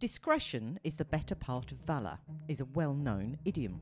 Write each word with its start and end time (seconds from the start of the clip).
Discretion 0.00 0.78
is 0.84 0.94
the 0.94 1.04
better 1.04 1.34
part 1.34 1.72
of 1.72 1.78
valour 1.78 2.18
is 2.46 2.60
a 2.60 2.66
well 2.66 2.94
known 2.94 3.36
idiom. 3.44 3.80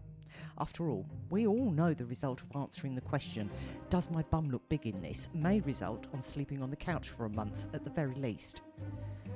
After 0.59 0.89
all, 0.89 1.05
we 1.29 1.47
all 1.47 1.71
know 1.71 1.93
the 1.93 2.07
result 2.07 2.41
of 2.41 2.57
answering 2.57 2.95
the 2.95 3.03
question, 3.03 3.51
Does 3.91 4.11
my 4.11 4.23
bum 4.31 4.49
look 4.49 4.67
big 4.71 4.87
in 4.87 5.03
this? 5.03 5.29
may 5.35 5.61
result 5.61 6.07
on 6.15 6.23
sleeping 6.23 6.63
on 6.63 6.71
the 6.71 6.77
couch 6.77 7.11
for 7.11 7.27
a 7.27 7.31
month 7.31 7.67
at 7.75 7.85
the 7.85 7.91
very 7.91 8.15
least. 8.15 8.63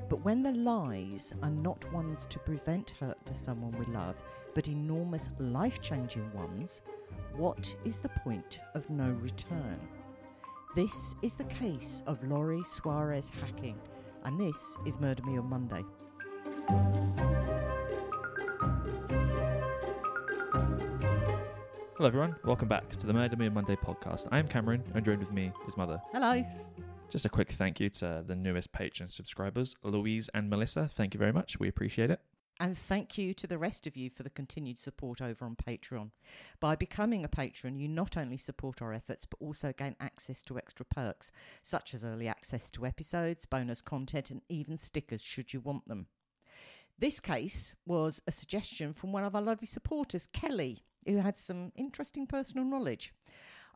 But 0.08 0.24
when 0.24 0.42
the 0.42 0.52
lies 0.52 1.34
are 1.42 1.50
not 1.50 1.92
ones 1.92 2.24
to 2.24 2.38
prevent 2.38 2.94
hurt 2.98 3.26
to 3.26 3.34
someone 3.34 3.72
we 3.72 3.84
love, 3.92 4.16
but 4.54 4.66
enormous 4.66 5.28
life 5.38 5.82
changing 5.82 6.32
ones, 6.32 6.80
what 7.36 7.76
is 7.84 7.98
the 7.98 8.08
point 8.08 8.60
of 8.74 8.88
no 8.88 9.10
return? 9.20 9.78
This 10.74 11.14
is 11.20 11.34
the 11.34 11.44
case 11.44 12.02
of 12.06 12.24
Lori 12.24 12.60
Soares 12.60 13.30
hacking, 13.42 13.78
and 14.24 14.40
this 14.40 14.78
is 14.86 14.98
Murder 14.98 15.24
Me 15.24 15.36
on 15.36 15.46
Monday. 15.46 15.84
Hello, 22.00 22.08
everyone. 22.08 22.34
Welcome 22.46 22.66
back 22.66 22.88
to 22.96 23.06
the 23.06 23.12
Murder 23.12 23.36
Me 23.36 23.48
on 23.48 23.52
Monday 23.52 23.76
podcast. 23.76 24.26
I 24.32 24.38
am 24.38 24.48
Cameron, 24.48 24.82
and 24.94 25.04
joined 25.04 25.18
with 25.18 25.32
me 25.32 25.52
is 25.68 25.76
Mother. 25.76 26.00
Hello. 26.12 26.42
Just 27.10 27.26
a 27.26 27.28
quick 27.28 27.52
thank 27.52 27.78
you 27.78 27.90
to 27.90 28.24
the 28.26 28.34
newest 28.34 28.72
patron 28.72 29.06
subscribers, 29.08 29.76
Louise 29.82 30.30
and 30.32 30.48
Melissa. 30.48 30.88
Thank 30.94 31.12
you 31.12 31.18
very 31.18 31.32
much. 31.32 31.60
We 31.60 31.68
appreciate 31.68 32.10
it. 32.10 32.20
And 32.58 32.76
thank 32.76 33.18
you 33.18 33.34
to 33.34 33.46
the 33.46 33.58
rest 33.58 33.86
of 33.86 33.98
you 33.98 34.08
for 34.08 34.22
the 34.22 34.30
continued 34.30 34.78
support 34.78 35.20
over 35.20 35.44
on 35.44 35.56
Patreon. 35.56 36.10
By 36.58 36.74
becoming 36.74 37.24
a 37.24 37.28
patron, 37.28 37.78
you 37.78 37.86
not 37.86 38.16
only 38.16 38.38
support 38.38 38.80
our 38.80 38.94
efforts, 38.94 39.26
but 39.26 39.38
also 39.38 39.74
gain 39.76 39.96
access 40.00 40.42
to 40.44 40.56
extra 40.56 40.86
perks, 40.86 41.32
such 41.62 41.94
as 41.94 42.02
early 42.02 42.28
access 42.28 42.70
to 42.70 42.86
episodes, 42.86 43.44
bonus 43.44 43.82
content, 43.82 44.30
and 44.30 44.40
even 44.48 44.78
stickers 44.78 45.20
should 45.20 45.52
you 45.52 45.60
want 45.60 45.86
them. 45.88 46.06
This 47.00 47.18
case 47.18 47.74
was 47.86 48.20
a 48.26 48.30
suggestion 48.30 48.92
from 48.92 49.10
one 49.10 49.24
of 49.24 49.34
our 49.34 49.40
lovely 49.40 49.66
supporters, 49.66 50.28
Kelly, 50.34 50.84
who 51.06 51.16
had 51.16 51.38
some 51.38 51.72
interesting 51.74 52.26
personal 52.26 52.66
knowledge. 52.66 53.14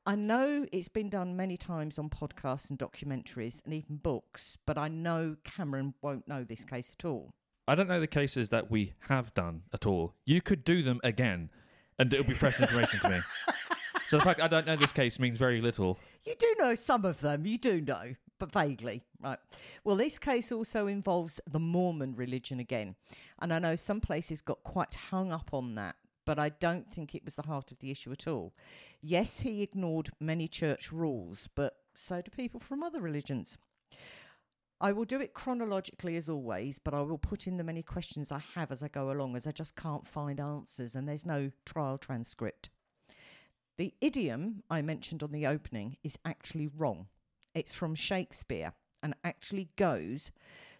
I 0.04 0.14
know 0.14 0.66
it's 0.70 0.88
been 0.90 1.08
done 1.08 1.34
many 1.34 1.56
times 1.56 1.98
on 1.98 2.10
podcasts 2.10 2.68
and 2.68 2.78
documentaries 2.78 3.64
and 3.64 3.72
even 3.72 3.96
books, 3.96 4.58
but 4.66 4.76
I 4.76 4.88
know 4.88 5.36
Cameron 5.42 5.94
won't 6.02 6.28
know 6.28 6.44
this 6.44 6.66
case 6.66 6.94
at 6.98 7.06
all. 7.06 7.32
I 7.66 7.74
don't 7.74 7.88
know 7.88 7.98
the 7.98 8.06
cases 8.06 8.50
that 8.50 8.70
we 8.70 8.92
have 9.08 9.32
done 9.32 9.62
at 9.72 9.86
all. 9.86 10.12
You 10.26 10.42
could 10.42 10.62
do 10.62 10.82
them 10.82 11.00
again, 11.02 11.48
and 11.98 12.12
it'll 12.12 12.26
be 12.26 12.34
fresh 12.34 12.60
information 12.60 13.00
to 13.00 13.08
me. 13.08 13.20
So 14.06 14.18
the 14.18 14.24
fact 14.24 14.42
I 14.42 14.48
don't 14.48 14.66
know 14.66 14.76
this 14.76 14.92
case 14.92 15.18
means 15.18 15.38
very 15.38 15.62
little. 15.62 15.98
You 16.24 16.34
do 16.38 16.54
know 16.58 16.74
some 16.74 17.06
of 17.06 17.20
them, 17.20 17.46
you 17.46 17.56
do 17.56 17.80
know, 17.80 18.14
but 18.44 18.52
vaguely. 18.52 19.02
Right. 19.22 19.38
Well, 19.84 19.96
this 19.96 20.18
case 20.18 20.52
also 20.52 20.86
involves 20.86 21.40
the 21.50 21.58
Mormon 21.58 22.14
religion 22.14 22.60
again. 22.60 22.94
And 23.40 23.52
I 23.52 23.58
know 23.58 23.76
some 23.76 24.00
places 24.00 24.40
got 24.40 24.62
quite 24.62 24.94
hung 24.94 25.32
up 25.32 25.50
on 25.52 25.74
that, 25.76 25.96
but 26.24 26.38
I 26.38 26.50
don't 26.50 26.90
think 26.90 27.14
it 27.14 27.24
was 27.24 27.36
the 27.36 27.46
heart 27.46 27.72
of 27.72 27.78
the 27.78 27.90
issue 27.90 28.12
at 28.12 28.26
all. 28.26 28.52
Yes, 29.00 29.40
he 29.40 29.62
ignored 29.62 30.10
many 30.20 30.48
church 30.48 30.92
rules, 30.92 31.48
but 31.54 31.76
so 31.94 32.20
do 32.20 32.30
people 32.30 32.60
from 32.60 32.82
other 32.82 33.00
religions. 33.00 33.56
I 34.80 34.92
will 34.92 35.04
do 35.04 35.20
it 35.20 35.32
chronologically 35.32 36.16
as 36.16 36.28
always, 36.28 36.78
but 36.78 36.92
I 36.92 37.00
will 37.00 37.18
put 37.18 37.46
in 37.46 37.56
the 37.56 37.64
many 37.64 37.82
questions 37.82 38.30
I 38.30 38.42
have 38.54 38.70
as 38.70 38.82
I 38.82 38.88
go 38.88 39.10
along, 39.10 39.36
as 39.36 39.46
I 39.46 39.52
just 39.52 39.76
can't 39.76 40.06
find 40.06 40.38
answers 40.38 40.94
and 40.94 41.08
there's 41.08 41.24
no 41.24 41.50
trial 41.64 41.96
transcript. 41.96 42.68
The 43.78 43.94
idiom 44.00 44.62
I 44.68 44.82
mentioned 44.82 45.22
on 45.22 45.32
the 45.32 45.46
opening 45.46 45.96
is 46.04 46.18
actually 46.24 46.66
wrong. 46.66 47.06
It's 47.54 47.72
from 47.72 47.94
Shakespeare 47.94 48.72
and 49.02 49.14
actually 49.22 49.68
goes 49.76 50.32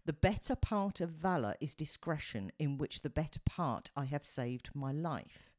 The 0.07 0.13
better 0.13 0.57
part 0.57 1.01
of 1.01 1.11
valour 1.11 1.55
is 1.61 1.75
discretion, 1.75 2.53
in 2.59 2.77
which 2.77 3.01
the 3.01 3.11
better 3.11 3.41
part 3.45 3.91
I 3.97 4.05
have 4.07 4.25
saved 4.25 4.71
my 4.75 4.93
life. 4.93 5.55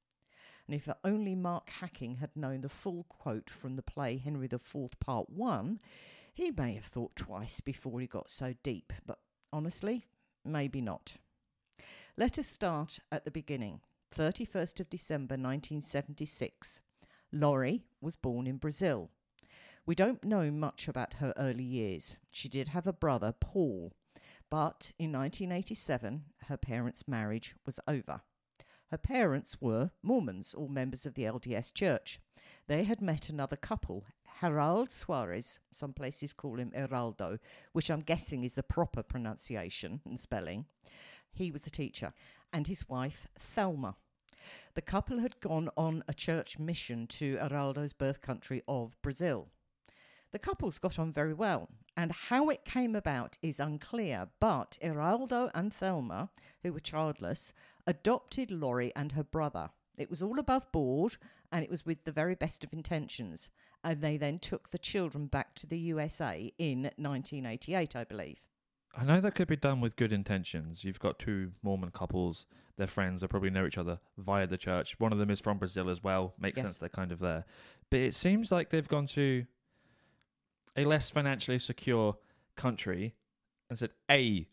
And 0.67 0.75
if 0.75 0.89
only 1.03 1.35
Mark 1.35 1.69
Hacking 1.69 2.15
had 2.15 2.35
known 2.35 2.61
the 2.61 2.69
full 2.69 3.05
quote 3.07 3.49
from 3.49 3.75
the 3.75 3.81
play 3.81 4.17
Henry 4.17 4.47
IV, 4.51 4.99
Part 4.99 5.29
1, 5.29 5.79
he 6.33 6.51
may 6.51 6.75
have 6.75 6.85
thought 6.85 7.15
twice 7.15 7.61
before 7.61 8.01
he 8.01 8.07
got 8.07 8.29
so 8.29 8.53
deep, 8.61 8.91
but 9.05 9.19
honestly, 9.53 10.07
maybe 10.43 10.81
not. 10.81 11.13
Let 12.17 12.37
us 12.37 12.47
start 12.47 12.99
at 13.11 13.25
the 13.25 13.31
beginning. 13.31 13.81
31st 14.13 14.79
of 14.79 14.89
December 14.89 15.33
1976. 15.33 16.81
Lori 17.31 17.83
was 18.01 18.15
born 18.15 18.47
in 18.47 18.57
Brazil. 18.57 19.11
We 19.87 19.93
don't 19.93 20.23
know 20.23 20.49
much 20.49 20.87
about 20.87 21.15
her 21.15 21.31
early 21.37 21.63
years. 21.63 22.17
She 22.31 22.49
did 22.49 22.69
have 22.69 22.87
a 22.87 22.93
brother, 22.93 23.35
Paul, 23.39 23.93
but 24.49 24.93
in 24.97 25.11
1987, 25.11 26.23
her 26.47 26.57
parents' 26.57 27.07
marriage 27.07 27.55
was 27.67 27.79
over. 27.87 28.21
Her 28.89 28.97
parents 28.97 29.61
were 29.61 29.91
Mormons 30.01 30.55
or 30.55 30.69
members 30.69 31.05
of 31.05 31.13
the 31.13 31.25
LDS 31.25 31.71
Church. 31.71 32.19
They 32.67 32.85
had 32.85 32.99
met 32.99 33.29
another 33.29 33.55
couple, 33.55 34.05
Harold 34.39 34.89
Soares, 34.89 35.59
some 35.71 35.93
places 35.93 36.33
call 36.33 36.59
him 36.59 36.71
Heraldo, 36.75 37.37
which 37.71 37.91
I'm 37.91 38.01
guessing 38.01 38.43
is 38.43 38.55
the 38.55 38.63
proper 38.63 39.03
pronunciation 39.03 40.01
and 40.03 40.19
spelling. 40.19 40.65
He 41.31 41.51
was 41.51 41.67
a 41.67 41.71
teacher, 41.71 42.11
and 42.51 42.65
his 42.65 42.89
wife, 42.89 43.27
Thelma. 43.37 43.97
The 44.73 44.81
couple 44.81 45.19
had 45.19 45.39
gone 45.39 45.69
on 45.77 46.03
a 46.07 46.13
church 46.13 46.57
mission 46.57 47.05
to 47.07 47.37
Heraldo's 47.37 47.93
birth 47.93 48.21
country 48.21 48.63
of 48.67 48.99
Brazil. 49.03 49.49
The 50.35 50.39
couples 50.39 50.79
got 50.79 50.99
on 50.99 51.13
very 51.13 51.33
well, 51.33 51.69
and 51.95 52.11
how 52.11 52.49
it 52.49 52.65
came 52.65 52.93
about 52.93 53.37
is 53.41 53.57
unclear, 53.57 54.27
but 54.41 54.77
Heraldo 54.81 55.49
and 55.55 55.71
Thelma, 55.73 56.29
who 56.61 56.73
were 56.73 56.81
childless, 56.81 57.53
adopted 57.87 58.51
Lori 58.51 58.91
and 58.97 59.13
her 59.13 59.23
brother. 59.23 59.69
It 59.97 60.09
was 60.09 60.21
all 60.21 60.37
above 60.37 60.69
board 60.73 61.15
and 61.53 61.63
it 61.63 61.71
was 61.71 61.85
with 61.85 62.03
the 62.03 62.11
very 62.11 62.35
best 62.35 62.65
of 62.65 62.73
intentions. 62.73 63.49
And 63.81 64.01
they 64.01 64.17
then 64.17 64.39
took 64.39 64.71
the 64.71 64.77
children 64.77 65.27
back 65.27 65.55
to 65.55 65.67
the 65.67 65.77
USA 65.77 66.51
in 66.57 66.91
1988, 66.97 67.95
I 67.95 68.03
believe. 68.03 68.41
I 68.93 69.05
know 69.05 69.21
that 69.21 69.35
could 69.35 69.47
be 69.47 69.55
done 69.55 69.79
with 69.79 69.95
good 69.95 70.11
intentions. 70.11 70.83
You've 70.83 70.99
got 70.99 71.17
two 71.17 71.53
Mormon 71.63 71.91
couples, 71.91 72.45
they're 72.75 72.87
friends, 72.87 73.21
they 73.21 73.27
probably 73.27 73.51
know 73.51 73.65
each 73.65 73.77
other 73.77 73.99
via 74.17 74.47
the 74.47 74.57
church. 74.57 74.99
One 74.99 75.13
of 75.13 75.17
them 75.17 75.29
is 75.29 75.39
from 75.39 75.59
Brazil 75.59 75.89
as 75.89 76.03
well. 76.03 76.33
Makes 76.37 76.57
Yes. 76.57 76.65
sense 76.65 76.77
they're 76.77 76.89
kind 76.89 77.13
of 77.13 77.19
there. 77.19 77.45
But 77.89 78.01
it 78.01 78.15
seems 78.15 78.51
like 78.51 78.69
they've 78.69 78.85
gone 78.85 79.07
to 79.07 79.45
a 80.77 80.85
less 80.85 81.09
financially 81.09 81.59
secure 81.59 82.17
country 82.55 83.15
and 83.69 83.77
said, 83.77 83.91
Hey, 84.07 84.47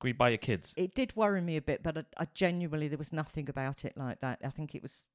can 0.00 0.08
we 0.08 0.12
buy 0.12 0.30
your 0.30 0.38
kids? 0.38 0.72
It 0.76 0.94
did 0.94 1.14
worry 1.16 1.40
me 1.40 1.56
a 1.56 1.62
bit, 1.62 1.82
but 1.82 1.98
I, 1.98 2.04
I 2.18 2.26
genuinely, 2.34 2.88
there 2.88 2.98
was 2.98 3.12
nothing 3.12 3.48
about 3.48 3.84
it 3.84 3.96
like 3.96 4.20
that. 4.20 4.40
I 4.44 4.48
think 4.48 4.74
it 4.74 4.82
was, 4.82 5.06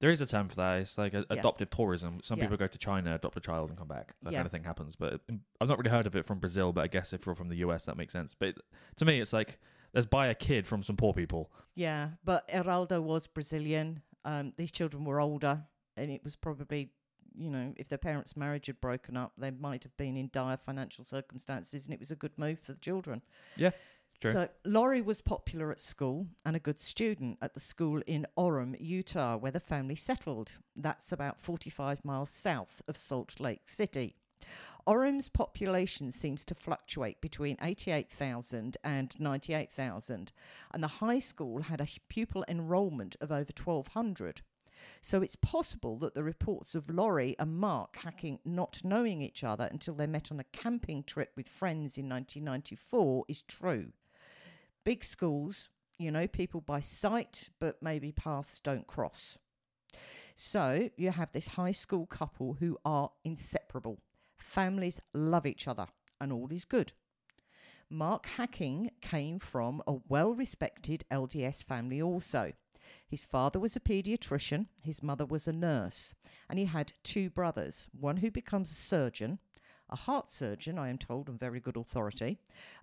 There 0.00 0.10
is 0.10 0.20
a 0.20 0.26
term 0.26 0.48
for 0.48 0.56
that. 0.56 0.80
It's 0.80 0.96
like 0.98 1.14
a, 1.14 1.18
Yeah. 1.30 1.38
adoptive 1.38 1.70
tourism. 1.70 2.20
Some 2.22 2.38
Yeah. 2.38 2.44
people 2.44 2.56
go 2.56 2.66
to 2.66 2.78
China, 2.78 3.14
adopt 3.14 3.36
a 3.36 3.40
child, 3.40 3.68
and 3.70 3.78
come 3.78 3.88
back. 3.88 4.14
That 4.22 4.32
Yeah. 4.32 4.38
kind 4.38 4.46
of 4.46 4.52
thing 4.52 4.64
happens. 4.64 4.96
But 4.96 5.20
I've 5.60 5.68
not 5.68 5.78
really 5.78 5.90
heard 5.90 6.06
of 6.06 6.16
it 6.16 6.24
from 6.26 6.38
Brazil. 6.38 6.72
But 6.72 6.82
I 6.82 6.86
guess 6.88 7.12
if 7.12 7.26
you're 7.26 7.34
from 7.34 7.48
the 7.50 7.56
US, 7.56 7.84
that 7.84 7.96
makes 7.96 8.12
sense. 8.12 8.34
But 8.34 8.56
to 8.96 9.04
me, 9.04 9.20
it's 9.20 9.32
like 9.32 9.58
let's 9.94 10.06
buy 10.06 10.28
a 10.28 10.34
kid 10.34 10.66
from 10.66 10.82
some 10.82 10.96
poor 10.96 11.12
people. 11.12 11.52
yeah. 11.74 12.12
But 12.24 12.48
Heraldo 12.50 13.02
was 13.02 13.26
Brazilian. 13.26 14.02
Um, 14.24 14.54
these 14.56 14.72
children 14.72 15.04
were 15.04 15.20
older, 15.20 15.64
and 15.98 16.10
it 16.10 16.24
was 16.24 16.34
probably, 16.36 16.92
you 17.36 17.50
know, 17.50 17.72
if 17.76 17.88
their 17.88 17.98
parents' 17.98 18.36
marriage 18.36 18.66
had 18.66 18.80
broken 18.80 19.16
up, 19.16 19.32
they 19.36 19.50
might 19.50 19.84
have 19.84 19.96
been 19.96 20.16
in 20.16 20.30
dire 20.32 20.56
financial 20.56 21.04
circumstances, 21.04 21.86
and 21.86 21.94
it 21.94 22.00
was 22.00 22.10
a 22.10 22.16
good 22.16 22.38
move 22.38 22.58
for 22.58 22.72
the 22.72 22.78
children. 22.78 23.22
Yeah. 23.56 23.70
True. 24.20 24.32
So 24.32 24.48
Lori 24.64 25.00
was 25.00 25.20
popular 25.20 25.72
at 25.72 25.80
school 25.80 26.28
and 26.44 26.54
a 26.54 26.60
good 26.60 26.78
student 26.78 27.38
at 27.42 27.54
the 27.54 27.60
school 27.60 28.02
in 28.06 28.24
Orem, 28.38 28.76
Utah, 28.78 29.36
where 29.36 29.50
the 29.50 29.58
family 29.58 29.96
settled. 29.96 30.52
That's 30.76 31.10
about 31.10 31.40
45 31.40 32.04
miles 32.04 32.30
south 32.30 32.82
of 32.86 32.96
Salt 32.96 33.40
Lake 33.40 33.68
City. 33.68 34.14
Orem's 34.86 35.28
population 35.28 36.10
seems 36.12 36.44
to 36.44 36.54
fluctuate 36.54 37.20
between 37.20 37.56
88,000 37.60 38.76
and 38.82 39.18
98,000, 39.18 40.32
and 40.72 40.82
the 40.82 40.88
high 40.88 41.20
school 41.20 41.62
had 41.62 41.80
a 41.80 41.88
pupil 42.08 42.44
enrollment 42.48 43.16
of 43.20 43.30
over 43.30 43.50
1,200. 43.56 44.42
So 45.00 45.22
it's 45.22 45.36
possible 45.36 45.98
that 45.98 46.14
the 46.14 46.22
reports 46.22 46.74
of 46.74 46.90
Lori 46.90 47.36
and 47.38 47.56
Mark 47.56 47.96
hacking 47.96 48.38
not 48.44 48.80
knowing 48.84 49.22
each 49.22 49.44
other 49.44 49.68
until 49.70 49.94
they 49.94 50.06
met 50.06 50.30
on 50.30 50.40
a 50.40 50.44
camping 50.44 51.02
trip 51.02 51.32
with 51.36 51.48
friends 51.48 51.98
in 51.98 52.08
1994 52.08 53.24
is 53.28 53.42
true. 53.42 53.92
Big 54.84 55.04
schools, 55.04 55.68
you 55.98 56.10
know, 56.10 56.26
people 56.26 56.60
by 56.60 56.80
sight, 56.80 57.50
but 57.60 57.82
maybe 57.82 58.12
paths 58.12 58.60
don't 58.60 58.86
cross. 58.86 59.38
So 60.34 60.90
you 60.96 61.10
have 61.10 61.32
this 61.32 61.48
high 61.48 61.72
school 61.72 62.06
couple 62.06 62.54
who 62.54 62.78
are 62.84 63.10
inseparable. 63.24 64.00
Families 64.38 65.00
love 65.14 65.46
each 65.46 65.68
other, 65.68 65.86
and 66.20 66.32
all 66.32 66.48
is 66.50 66.64
good. 66.64 66.92
Mark 67.88 68.24
Hacking 68.24 68.90
came 69.02 69.38
from 69.38 69.82
a 69.86 69.96
well 70.08 70.34
respected 70.34 71.04
LDS 71.10 71.62
family 71.62 72.00
also. 72.00 72.52
His 73.06 73.24
father 73.24 73.58
was 73.58 73.76
a 73.76 73.80
paediatrician, 73.80 74.66
his 74.82 75.02
mother 75.02 75.26
was 75.26 75.46
a 75.46 75.52
nurse, 75.52 76.14
and 76.48 76.58
he 76.58 76.64
had 76.66 76.92
two 77.02 77.30
brothers 77.30 77.86
one 77.98 78.18
who 78.18 78.30
becomes 78.30 78.70
a 78.70 78.74
surgeon, 78.74 79.38
a 79.88 79.96
heart 79.96 80.30
surgeon, 80.30 80.78
I 80.78 80.88
am 80.88 80.98
told, 80.98 81.28
on 81.28 81.36
very 81.36 81.60
good 81.60 81.76
authority, 81.76 82.38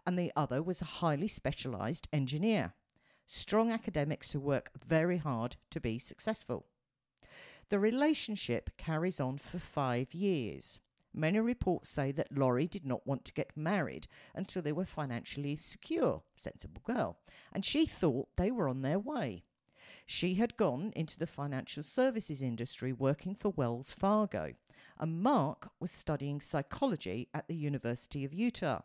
and 0.05 0.17
the 0.17 0.31
other 0.35 0.61
was 0.61 0.81
a 0.81 0.85
highly 0.85 1.27
specialised 1.27 2.07
engineer. 2.13 2.73
strong 3.31 3.71
academics 3.71 4.31
who 4.31 4.39
work 4.39 4.71
very 4.87 5.17
hard 5.17 5.55
to 5.69 5.79
be 5.79 5.99
successful. 5.99 6.65
The 7.69 7.77
relationship 7.79 8.71
carries 8.77 9.19
on 9.19 9.37
for 9.37 9.59
five 9.59 10.13
years. 10.13 10.79
Many 11.13 11.39
reports 11.39 11.89
say 11.89 12.11
that 12.13 12.35
Lori 12.35 12.67
did 12.67 12.85
not 12.85 13.05
want 13.05 13.25
to 13.25 13.33
get 13.33 13.55
married 13.55 14.07
until 14.33 14.61
they 14.61 14.71
were 14.71 14.85
financially 14.85 15.55
secure, 15.55 16.23
sensible 16.35 16.81
girl, 16.83 17.17
and 17.53 17.63
she 17.63 17.85
thought 17.85 18.29
they 18.35 18.51
were 18.51 18.67
on 18.67 18.81
their 18.81 18.99
way. 18.99 19.43
She 20.11 20.33
had 20.33 20.57
gone 20.57 20.91
into 20.95 21.19
the 21.19 21.27
financial 21.27 21.83
services 21.83 22.41
industry 22.41 22.91
working 22.91 23.35
for 23.35 23.49
Wells 23.49 23.91
Fargo, 23.91 24.53
and 24.97 25.21
Mark 25.21 25.69
was 25.79 25.91
studying 25.91 26.41
psychology 26.41 27.29
at 27.31 27.47
the 27.47 27.55
University 27.55 28.25
of 28.25 28.33
Utah. 28.33 28.81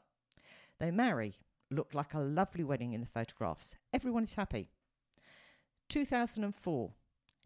They 0.79 0.91
marry, 0.91 1.39
look 1.71 1.95
like 1.95 2.13
a 2.13 2.21
lovely 2.21 2.63
wedding 2.63 2.93
in 2.93 3.01
the 3.01 3.07
photographs. 3.07 3.75
Everyone 3.91 4.25
is 4.25 4.35
happy. 4.35 4.69
2004, 5.89 6.93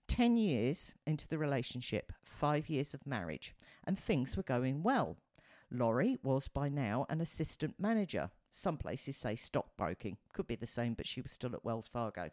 10 0.08 0.36
years 0.36 0.92
into 1.06 1.28
the 1.28 1.38
relationship, 1.38 2.12
five 2.24 2.68
years 2.68 2.94
of 2.94 3.06
marriage, 3.06 3.54
and 3.84 3.96
things 3.96 4.36
were 4.36 4.42
going 4.42 4.82
well. 4.82 5.18
Lori 5.70 6.18
was 6.24 6.48
by 6.48 6.68
now 6.68 7.06
an 7.08 7.20
assistant 7.20 7.76
manager. 7.78 8.30
Some 8.50 8.76
places 8.76 9.16
say 9.16 9.36
stockbroking. 9.36 10.16
Could 10.32 10.48
be 10.48 10.56
the 10.56 10.66
same, 10.66 10.94
but 10.94 11.06
she 11.06 11.20
was 11.20 11.30
still 11.30 11.54
at 11.54 11.64
Wells 11.64 11.86
Fargo. 11.86 12.30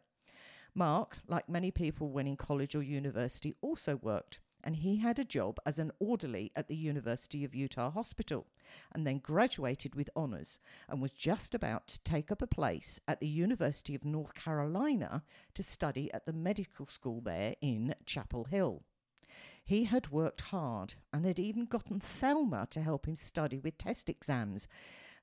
Mark, 0.76 1.18
like 1.28 1.48
many 1.48 1.72
people 1.72 2.10
when 2.10 2.28
in 2.28 2.36
college 2.36 2.76
or 2.76 2.84
university, 2.84 3.56
also 3.62 3.96
worked 3.96 4.40
and 4.66 4.78
he 4.78 4.98
had 4.98 5.20
a 5.20 5.24
job 5.24 5.60
as 5.66 5.78
an 5.78 5.92
orderly 6.00 6.52
at 6.56 6.68
the 6.68 6.76
University 6.76 7.46
of 7.46 7.54
Utah 7.54 7.92
Hospital 7.92 8.48
and 8.92 9.06
then 9.06 9.20
graduated 9.20 9.94
with 9.94 10.10
honours 10.18 10.60
and 10.90 11.02
was 11.02 11.12
just 11.12 11.54
about 11.54 11.88
to 11.88 12.00
take 12.00 12.32
up 12.32 12.42
a 12.42 12.48
place 12.48 13.00
at 13.08 13.20
the 13.20 13.28
University 13.28 13.94
of 13.94 14.04
North 14.04 14.34
Carolina 14.34 15.24
to 15.54 15.62
study 15.62 16.12
at 16.14 16.26
the 16.26 16.34
medical 16.34 16.88
school 16.88 17.22
there 17.22 17.54
in 17.62 17.94
Chapel 18.08 18.46
Hill. 18.46 18.84
He 19.64 19.84
had 19.84 20.12
worked 20.12 20.42
hard 20.42 20.96
and 21.14 21.26
had 21.26 21.40
even 21.40 21.66
gotten 21.66 22.00
Thelma 22.00 22.68
to 22.72 22.82
help 22.82 23.08
him 23.08 23.16
study 23.16 23.60
with 23.60 23.78
test 23.78 24.10
exams. 24.10 24.68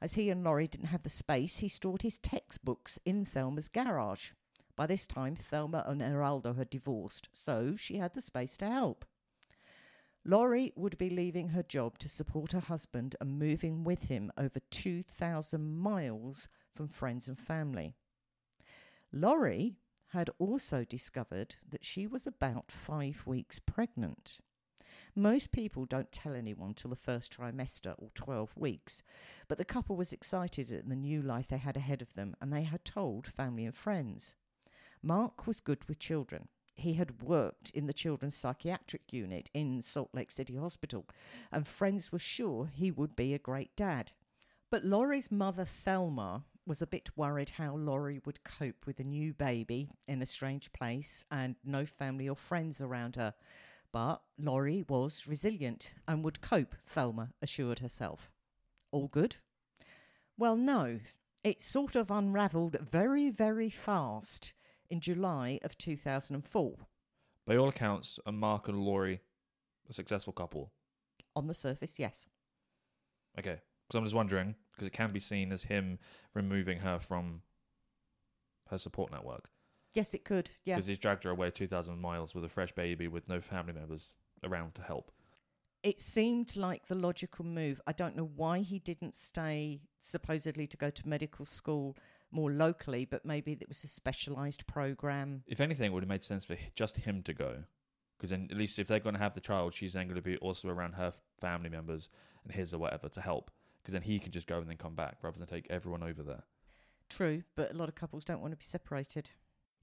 As 0.00 0.14
he 0.14 0.30
and 0.30 0.44
Lori 0.44 0.68
didn't 0.68 0.88
have 0.88 1.02
the 1.02 1.10
space, 1.10 1.58
he 1.58 1.68
stored 1.68 2.02
his 2.02 2.18
textbooks 2.18 2.98
in 3.04 3.24
Thelma's 3.24 3.68
garage. 3.68 4.32
By 4.76 4.86
this 4.86 5.06
time, 5.06 5.36
Thelma 5.36 5.84
and 5.86 6.00
Heraldo 6.00 6.54
had 6.54 6.70
divorced, 6.70 7.28
so 7.32 7.76
she 7.76 7.96
had 7.96 8.14
the 8.14 8.20
space 8.20 8.56
to 8.58 8.70
help. 8.70 9.04
Lori 10.24 10.72
would 10.76 10.96
be 10.98 11.10
leaving 11.10 11.48
her 11.48 11.62
job 11.62 11.98
to 11.98 12.08
support 12.08 12.52
her 12.52 12.60
husband 12.60 13.16
and 13.20 13.38
moving 13.38 13.82
with 13.82 14.04
him 14.04 14.30
over 14.38 14.60
2,000 14.70 15.76
miles 15.76 16.48
from 16.74 16.88
friends 16.88 17.26
and 17.26 17.38
family. 17.38 17.96
Lori 19.12 19.76
had 20.08 20.30
also 20.38 20.84
discovered 20.84 21.56
that 21.68 21.84
she 21.84 22.06
was 22.06 22.26
about 22.26 22.70
five 22.70 23.22
weeks 23.26 23.58
pregnant. 23.58 24.38
Most 25.14 25.52
people 25.52 25.84
don't 25.84 26.12
tell 26.12 26.34
anyone 26.34 26.72
till 26.74 26.90
the 26.90 26.96
first 26.96 27.36
trimester 27.36 27.94
or 27.98 28.10
12 28.14 28.56
weeks, 28.56 29.02
but 29.48 29.58
the 29.58 29.64
couple 29.64 29.96
was 29.96 30.12
excited 30.12 30.72
at 30.72 30.88
the 30.88 30.96
new 30.96 31.20
life 31.20 31.48
they 31.48 31.58
had 31.58 31.76
ahead 31.76 32.00
of 32.00 32.14
them 32.14 32.34
and 32.40 32.52
they 32.52 32.62
had 32.62 32.84
told 32.84 33.26
family 33.26 33.64
and 33.66 33.74
friends. 33.74 34.34
Mark 35.02 35.46
was 35.46 35.60
good 35.60 35.84
with 35.88 35.98
children 35.98 36.48
he 36.74 36.94
had 36.94 37.22
worked 37.22 37.70
in 37.70 37.86
the 37.86 37.92
children's 37.92 38.36
psychiatric 38.36 39.12
unit 39.12 39.50
in 39.54 39.82
Salt 39.82 40.10
Lake 40.12 40.30
City 40.30 40.56
Hospital, 40.56 41.06
and 41.50 41.66
friends 41.66 42.10
were 42.10 42.18
sure 42.18 42.66
he 42.66 42.90
would 42.90 43.14
be 43.14 43.34
a 43.34 43.38
great 43.38 43.74
dad. 43.76 44.12
But 44.70 44.84
Lori's 44.84 45.30
mother, 45.30 45.64
Thelma, 45.64 46.44
was 46.66 46.80
a 46.80 46.86
bit 46.86 47.10
worried 47.16 47.50
how 47.50 47.76
Lori 47.76 48.20
would 48.24 48.44
cope 48.44 48.86
with 48.86 48.98
a 49.00 49.04
new 49.04 49.34
baby 49.34 49.90
in 50.08 50.22
a 50.22 50.26
strange 50.26 50.72
place 50.72 51.24
and 51.30 51.56
no 51.64 51.84
family 51.84 52.28
or 52.28 52.36
friends 52.36 52.80
around 52.80 53.16
her. 53.16 53.34
But 53.92 54.22
Lori 54.38 54.84
was 54.88 55.26
resilient 55.26 55.92
and 56.08 56.24
would 56.24 56.40
cope, 56.40 56.74
Thelma 56.84 57.30
assured 57.42 57.80
herself. 57.80 58.30
All 58.90 59.08
good? 59.08 59.36
Well, 60.38 60.56
no. 60.56 61.00
It 61.44 61.60
sort 61.60 61.96
of 61.96 62.10
unravelled 62.10 62.76
very, 62.80 63.30
very 63.30 63.68
fast 63.68 64.54
in 64.92 65.00
July 65.00 65.58
of 65.64 65.78
2004. 65.78 66.76
By 67.46 67.56
all 67.56 67.70
accounts, 67.70 68.18
are 68.26 68.32
Mark 68.32 68.68
and 68.68 68.78
Lori 68.78 69.22
a 69.88 69.92
successful 69.94 70.34
couple? 70.34 70.70
On 71.34 71.46
the 71.46 71.54
surface, 71.54 71.98
yes. 71.98 72.28
Okay. 73.38 73.58
Because 73.88 73.98
I'm 73.98 74.04
just 74.04 74.14
wondering, 74.14 74.54
because 74.70 74.86
it 74.86 74.92
can 74.92 75.10
be 75.10 75.18
seen 75.18 75.50
as 75.50 75.64
him 75.64 75.98
removing 76.34 76.80
her 76.80 76.98
from 77.00 77.40
her 78.68 78.76
support 78.76 79.10
network. 79.10 79.48
Yes, 79.94 80.12
it 80.12 80.24
could. 80.24 80.50
Yeah. 80.64 80.74
Because 80.76 80.88
he's 80.88 80.98
dragged 80.98 81.24
her 81.24 81.30
away 81.30 81.50
2,000 81.50 81.98
miles 81.98 82.34
with 82.34 82.44
a 82.44 82.48
fresh 82.50 82.72
baby 82.72 83.08
with 83.08 83.28
no 83.30 83.40
family 83.40 83.72
members 83.72 84.14
around 84.44 84.74
to 84.74 84.82
help. 84.82 85.10
It 85.82 86.02
seemed 86.02 86.54
like 86.54 86.86
the 86.86 86.94
logical 86.94 87.46
move. 87.46 87.80
I 87.86 87.92
don't 87.92 88.14
know 88.14 88.30
why 88.36 88.58
he 88.58 88.78
didn't 88.78 89.16
stay, 89.16 89.80
supposedly, 90.00 90.66
to 90.66 90.76
go 90.76 90.90
to 90.90 91.08
medical 91.08 91.46
school 91.46 91.96
more 92.32 92.50
locally, 92.50 93.04
but 93.04 93.24
maybe 93.24 93.52
it 93.52 93.68
was 93.68 93.84
a 93.84 93.88
specialised 93.88 94.66
program. 94.66 95.42
If 95.46 95.60
anything, 95.60 95.86
it 95.86 95.92
would 95.92 96.02
have 96.02 96.08
made 96.08 96.24
sense 96.24 96.44
for 96.44 96.56
just 96.74 96.96
him 96.96 97.22
to 97.22 97.34
go. 97.34 97.64
Because 98.16 98.30
then, 98.30 98.48
at 98.50 98.56
least 98.56 98.78
if 98.78 98.86
they're 98.86 99.00
going 99.00 99.14
to 99.14 99.20
have 99.20 99.34
the 99.34 99.40
child, 99.40 99.74
she's 99.74 99.92
then 99.92 100.06
going 100.06 100.16
to 100.16 100.22
be 100.22 100.36
also 100.38 100.68
around 100.68 100.92
her 100.92 101.12
family 101.40 101.68
members 101.68 102.08
and 102.44 102.52
his 102.52 102.72
or 102.72 102.78
whatever 102.78 103.08
to 103.08 103.20
help. 103.20 103.50
Because 103.82 103.92
then 103.94 104.02
he 104.02 104.18
can 104.18 104.30
just 104.30 104.46
go 104.46 104.58
and 104.58 104.68
then 104.68 104.76
come 104.76 104.94
back 104.94 105.18
rather 105.22 105.38
than 105.38 105.48
take 105.48 105.66
everyone 105.68 106.02
over 106.04 106.22
there. 106.22 106.44
True, 107.10 107.42
but 107.56 107.72
a 107.72 107.76
lot 107.76 107.88
of 107.88 107.94
couples 107.94 108.24
don't 108.24 108.40
want 108.40 108.52
to 108.52 108.56
be 108.56 108.64
separated. 108.64 109.30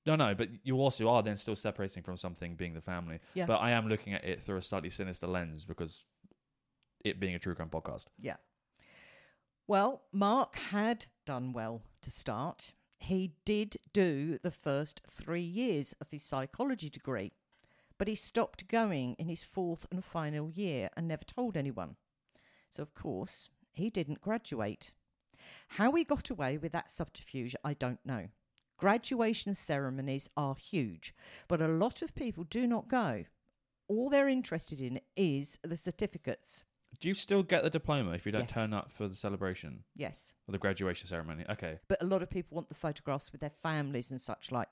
No, 0.05 0.15
no, 0.15 0.33
but 0.33 0.49
you 0.63 0.77
also 0.77 1.09
are 1.09 1.21
then 1.21 1.35
still 1.35 1.55
separating 1.55 2.01
from 2.01 2.17
something 2.17 2.55
being 2.55 2.73
the 2.73 2.81
family. 2.81 3.19
Yeah. 3.33 3.45
But 3.45 3.57
I 3.57 3.71
am 3.71 3.89
looking 3.89 4.13
at 4.13 4.23
it 4.23 4.41
through 4.41 4.57
a 4.57 4.61
slightly 4.61 4.89
sinister 4.89 5.27
lens 5.27 5.65
because 5.65 6.05
it 7.03 7.19
being 7.19 7.35
a 7.35 7.39
true 7.39 7.55
crime 7.55 7.69
podcast. 7.69 8.05
Yeah. 8.19 8.37
Well, 9.69 10.01
Mark 10.11 10.55
had 10.55 11.05
done 11.27 11.53
well 11.53 11.83
to 12.01 12.09
start. 12.09 12.73
He 12.97 13.33
did 13.45 13.77
do 13.93 14.39
the 14.39 14.49
first 14.49 14.99
three 15.07 15.43
years 15.43 15.93
of 16.01 16.09
his 16.09 16.23
psychology 16.23 16.89
degree, 16.89 17.33
but 17.99 18.07
he 18.07 18.15
stopped 18.15 18.67
going 18.67 19.13
in 19.19 19.27
his 19.27 19.43
fourth 19.43 19.85
and 19.91 20.03
final 20.03 20.49
year 20.49 20.89
and 20.97 21.07
never 21.07 21.23
told 21.23 21.55
anyone. 21.55 21.97
So, 22.71 22.81
of 22.81 22.95
course, 22.95 23.51
he 23.71 23.91
didn't 23.91 24.21
graduate. 24.21 24.91
How 25.67 25.91
he 25.91 26.03
got 26.03 26.31
away 26.31 26.57
with 26.57 26.71
that 26.71 26.89
subterfuge, 26.89 27.55
I 27.63 27.75
don't 27.75 28.03
know. 28.03 28.29
Graduation 28.75 29.53
ceremonies 29.53 30.31
are 30.35 30.55
huge, 30.55 31.13
but 31.47 31.61
a 31.61 31.67
lot 31.67 32.01
of 32.01 32.15
people 32.15 32.43
do 32.43 32.65
not 32.65 32.87
go. 32.87 33.25
All 33.87 34.09
they're 34.09 34.29
interested 34.29 34.81
in 34.81 34.99
is 35.15 35.59
the 35.61 35.77
certificates. 35.77 36.63
Do 36.99 37.07
you 37.07 37.13
still 37.13 37.43
get 37.43 37.63
the 37.63 37.69
diploma 37.69 38.11
if 38.11 38.25
you 38.25 38.31
don't 38.31 38.41
Yes. 38.43 38.53
turn 38.53 38.73
up 38.73 38.91
for 38.91 39.07
the 39.07 39.15
celebration 39.15 39.83
Yes. 39.95 40.33
or 40.47 40.51
the 40.51 40.57
graduation 40.57 41.07
ceremony? 41.07 41.45
Okay. 41.49 41.79
but 41.87 42.01
a 42.01 42.05
lot 42.05 42.21
of 42.21 42.29
people 42.29 42.55
want 42.55 42.67
the 42.69 42.75
photographs 42.75 43.31
with 43.31 43.41
their 43.41 43.49
families 43.49 44.11
and 44.11 44.19
such 44.19 44.51
like. 44.51 44.69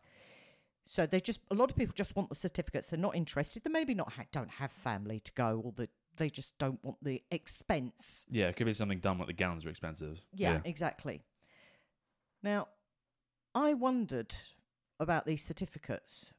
So 0.86 1.06
they 1.06 1.20
just 1.20 1.40
a 1.52 1.56
lot 1.56 1.70
of 1.70 1.76
people 1.76 1.94
just 1.94 2.16
want 2.16 2.30
the 2.30 2.36
certificates. 2.36 2.90
They're 2.90 3.00
not 3.00 3.16
interested. 3.16 3.64
They 3.64 3.70
maybe 3.70 3.94
not 3.94 4.14
ha- 4.14 4.26
don't 4.32 4.50
have 4.52 4.72
family 4.72 5.20
to 5.22 5.32
go, 5.34 5.60
or 5.64 5.72
that 5.74 5.90
they 6.16 6.30
just 6.30 6.58
don't 6.58 6.82
want 6.84 6.98
the 7.04 7.24
expense. 7.32 8.26
Yeah, 8.30 8.48
it 8.48 8.56
could 8.56 8.66
be 8.66 8.74
something 8.74 9.00
dumb 9.00 9.20
like 9.20 9.28
the 9.28 9.34
gowns 9.34 9.66
are 9.66 9.70
expensive. 9.70 10.22
Yeah, 10.34 10.62
exactly. 10.66 11.24
Now, 12.42 12.68
I 13.54 13.74
wondered 13.74 14.34
about 15.00 15.26
these 15.26 15.44
certificates. 15.44 16.34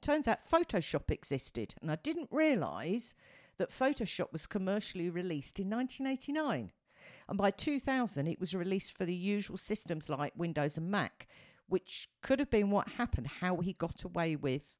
Turns 0.00 0.28
out 0.28 0.48
Photoshop 0.48 1.10
existed, 1.10 1.74
and 1.80 1.90
I 1.90 1.96
didn't 1.96 2.28
realise 2.30 3.14
that 3.56 3.70
Photoshop 3.70 4.32
was 4.32 4.46
commercially 4.46 5.10
released 5.10 5.58
in 5.58 5.68
1989. 5.70 6.72
And 7.28 7.38
by 7.38 7.50
2000, 7.50 8.26
it 8.26 8.40
was 8.40 8.54
released 8.54 8.96
for 8.96 9.04
the 9.04 9.14
usual 9.14 9.56
systems 9.56 10.08
like 10.08 10.32
Windows 10.36 10.78
and 10.78 10.90
Mac, 10.90 11.26
which 11.66 12.08
could 12.22 12.38
have 12.38 12.50
been 12.50 12.70
what 12.70 12.88
happened, 12.90 13.26
how 13.40 13.56
he 13.56 13.72
got 13.72 14.04
away 14.04 14.36
with. 14.36 14.74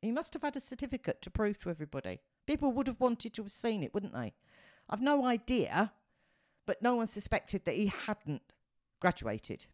He 0.00 0.10
must 0.10 0.32
have 0.32 0.42
had 0.42 0.56
a 0.56 0.60
certificate 0.60 1.22
to 1.22 1.30
prove 1.30 1.58
to 1.60 1.70
everybody. 1.70 2.20
People 2.46 2.72
would 2.72 2.86
have 2.86 3.00
wanted 3.00 3.34
to 3.34 3.42
have 3.42 3.52
seen 3.52 3.82
it, 3.82 3.92
wouldn't 3.92 4.14
they? 4.14 4.34
I've 4.88 5.02
no 5.02 5.24
idea, 5.24 5.92
but 6.66 6.82
no 6.82 6.96
one 6.96 7.06
suspected 7.06 7.64
that 7.64 7.76
he 7.76 7.92
hadn't 8.06 8.42
graduated. 9.00 9.66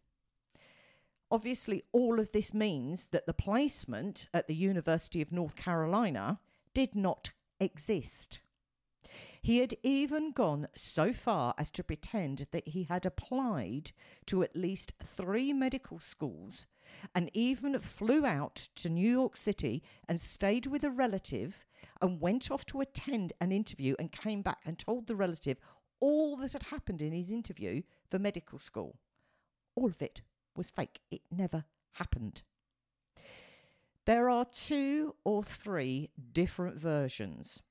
Obviously, 1.31 1.83
all 1.91 2.19
of 2.19 2.31
this 2.31 2.53
means 2.53 3.07
that 3.07 3.25
the 3.25 3.33
placement 3.33 4.29
at 4.33 4.47
the 4.47 4.55
University 4.55 5.21
of 5.21 5.31
North 5.31 5.55
Carolina 5.55 6.39
did 6.73 6.95
not 6.95 7.31
exist. 7.59 8.41
He 9.41 9.59
had 9.59 9.75
even 9.83 10.31
gone 10.31 10.67
so 10.75 11.13
far 11.13 11.53
as 11.57 11.71
to 11.71 11.83
pretend 11.83 12.47
that 12.51 12.69
he 12.69 12.83
had 12.83 13.05
applied 13.05 13.91
to 14.25 14.43
at 14.43 14.55
least 14.55 14.93
three 14.99 15.53
medical 15.53 15.99
schools 15.99 16.65
and 17.13 17.29
even 17.33 17.77
flew 17.79 18.25
out 18.25 18.69
to 18.75 18.89
New 18.89 19.09
York 19.09 19.37
City 19.37 19.83
and 20.07 20.19
stayed 20.19 20.65
with 20.65 20.83
a 20.83 20.89
relative 20.89 21.65
and 22.01 22.21
went 22.21 22.51
off 22.51 22.65
to 22.67 22.81
attend 22.81 23.33
an 23.39 23.51
interview 23.51 23.95
and 23.99 24.11
came 24.11 24.41
back 24.41 24.59
and 24.65 24.77
told 24.77 25.07
the 25.07 25.15
relative 25.15 25.57
all 25.99 26.35
that 26.37 26.53
had 26.53 26.63
happened 26.63 27.01
in 27.01 27.13
his 27.13 27.31
interview 27.31 27.81
for 28.09 28.19
medical 28.19 28.59
school. 28.59 28.99
All 29.75 29.87
of 29.87 30.01
it 30.01 30.21
was 30.55 30.71
fake. 30.71 30.99
It 31.11 31.21
never 31.31 31.65
happened. 31.93 32.43
There 34.05 34.29
are 34.29 34.45
two 34.45 35.15
or 35.23 35.43
three 35.43 36.11
different 36.31 36.79
versions, 36.79 37.63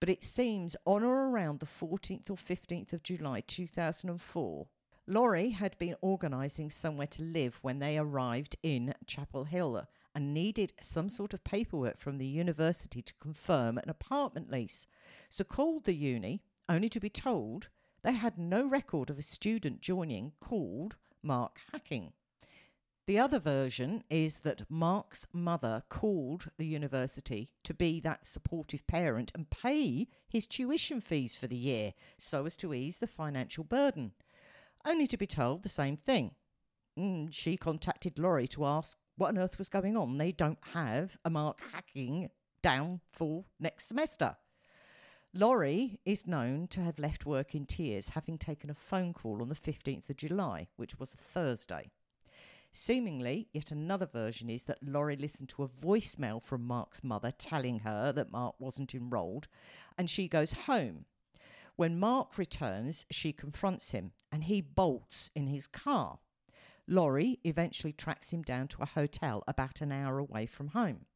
but 0.00 0.08
it 0.08 0.24
seems 0.24 0.74
on 0.84 1.04
or 1.04 1.28
around 1.28 1.60
the 1.60 1.66
14th 1.66 2.28
or 2.30 2.36
15th 2.36 2.92
of 2.92 3.02
July 3.02 3.40
2004, 3.46 4.66
Lori 5.06 5.50
had 5.50 5.78
been 5.78 5.96
organising 6.00 6.70
somewhere 6.70 7.06
to 7.08 7.22
live 7.22 7.58
when 7.62 7.78
they 7.78 7.98
arrived 7.98 8.56
in 8.62 8.94
Chapel 9.06 9.44
Hill 9.44 9.86
and 10.14 10.34
needed 10.34 10.72
some 10.80 11.08
sort 11.08 11.34
of 11.34 11.44
paperwork 11.44 11.98
from 11.98 12.18
the 12.18 12.26
university 12.26 13.02
to 13.02 13.14
confirm 13.20 13.78
an 13.78 13.88
apartment 13.88 14.50
lease. 14.50 14.86
So 15.28 15.44
called 15.44 15.84
the 15.84 15.94
uni, 15.94 16.42
only 16.68 16.88
to 16.88 17.00
be 17.00 17.10
told 17.10 17.68
they 18.02 18.12
had 18.12 18.38
no 18.38 18.66
record 18.66 19.10
of 19.10 19.18
a 19.18 19.22
student 19.22 19.80
joining 19.80 20.32
called 20.40 20.96
Mark 21.22 21.58
Hacking. 21.72 22.12
The 23.06 23.18
other 23.18 23.40
version 23.40 24.04
is 24.08 24.40
that 24.40 24.70
Mark's 24.70 25.26
mother 25.32 25.82
called 25.88 26.50
the 26.58 26.66
university 26.66 27.50
to 27.64 27.74
be 27.74 27.98
that 28.00 28.24
supportive 28.24 28.86
parent 28.86 29.32
and 29.34 29.50
pay 29.50 30.06
his 30.28 30.46
tuition 30.46 31.00
fees 31.00 31.34
for 31.34 31.48
the 31.48 31.56
year 31.56 31.92
so 32.18 32.46
as 32.46 32.56
to 32.58 32.72
ease 32.72 32.98
the 32.98 33.08
financial 33.08 33.64
burden, 33.64 34.12
only 34.86 35.08
to 35.08 35.16
be 35.16 35.26
told 35.26 35.62
the 35.62 35.68
same 35.68 35.96
thing. 35.96 36.36
Mm, 36.96 37.32
she 37.32 37.56
contacted 37.56 38.18
Lori 38.18 38.46
to 38.48 38.64
ask 38.64 38.96
what 39.16 39.28
on 39.28 39.38
earth 39.38 39.58
was 39.58 39.68
going 39.68 39.96
on. 39.96 40.18
They 40.18 40.32
don't 40.32 40.58
have 40.72 41.18
a 41.24 41.30
Mark 41.30 41.60
Hacking 41.72 42.30
down 42.62 43.00
for 43.12 43.44
next 43.58 43.86
semester. 43.86 44.36
Lori 45.32 46.00
is 46.04 46.26
known 46.26 46.66
to 46.66 46.80
have 46.80 46.98
left 46.98 47.24
work 47.24 47.54
in 47.54 47.64
tears, 47.64 48.08
having 48.10 48.36
taken 48.36 48.68
a 48.68 48.74
phone 48.74 49.12
call 49.12 49.40
on 49.40 49.48
the 49.48 49.54
15th 49.54 50.10
of 50.10 50.16
July, 50.16 50.66
which 50.74 50.98
was 50.98 51.14
a 51.14 51.16
Thursday. 51.16 51.92
Seemingly, 52.72 53.46
yet 53.52 53.70
another 53.70 54.06
version 54.06 54.50
is 54.50 54.64
that 54.64 54.82
Lori 54.82 55.14
listened 55.14 55.48
to 55.50 55.62
a 55.62 55.68
voicemail 55.68 56.42
from 56.42 56.66
Mark's 56.66 57.04
mother 57.04 57.30
telling 57.30 57.80
her 57.80 58.10
that 58.10 58.32
Mark 58.32 58.56
wasn't 58.58 58.92
enrolled, 58.92 59.46
and 59.96 60.10
she 60.10 60.26
goes 60.26 60.52
home. 60.52 61.04
When 61.76 62.00
Mark 62.00 62.36
returns, 62.36 63.06
she 63.08 63.32
confronts 63.32 63.92
him, 63.92 64.10
and 64.32 64.44
he 64.44 64.60
bolts 64.60 65.30
in 65.36 65.46
his 65.46 65.68
car. 65.68 66.18
Lori 66.88 67.38
eventually 67.44 67.92
tracks 67.92 68.32
him 68.32 68.42
down 68.42 68.66
to 68.66 68.82
a 68.82 68.86
hotel 68.86 69.44
about 69.46 69.80
an 69.80 69.92
hour 69.92 70.18
away 70.18 70.46
from 70.46 70.68
home. 70.68 71.06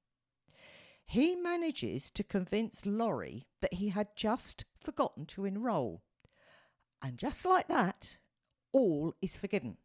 He 1.06 1.36
manages 1.36 2.10
to 2.10 2.24
convince 2.24 2.86
Lori 2.86 3.46
that 3.60 3.74
he 3.74 3.90
had 3.90 4.08
just 4.16 4.64
forgotten 4.80 5.26
to 5.26 5.44
enrol. 5.44 6.02
And 7.02 7.18
just 7.18 7.44
like 7.44 7.68
that, 7.68 8.18
all 8.72 9.14
is 9.20 9.36
forgiven. 9.36 9.76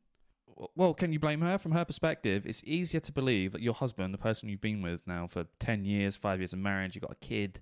Well, 0.76 0.94
can 0.94 1.14
you 1.14 1.20
blame 1.20 1.42
her? 1.42 1.58
From 1.58 1.72
her 1.74 1.86
perspective, 1.86 2.46
it's 2.46 2.64
easier 2.66 3.00
to 3.02 3.12
believe 3.12 3.52
that 3.54 3.62
your 3.62 3.74
husband, 3.74 4.14
the 4.14 4.18
person 4.18 4.50
you've 4.50 4.62
been 4.62 4.82
with 4.82 5.06
now 5.08 5.28
for 5.28 5.46
10 5.60 5.86
years, 5.86 6.18
five 6.18 6.40
years 6.40 6.54
of 6.54 6.60
marriage, 6.60 6.96
you've 6.96 7.04
got 7.04 7.12
a 7.12 7.26
kid, 7.26 7.62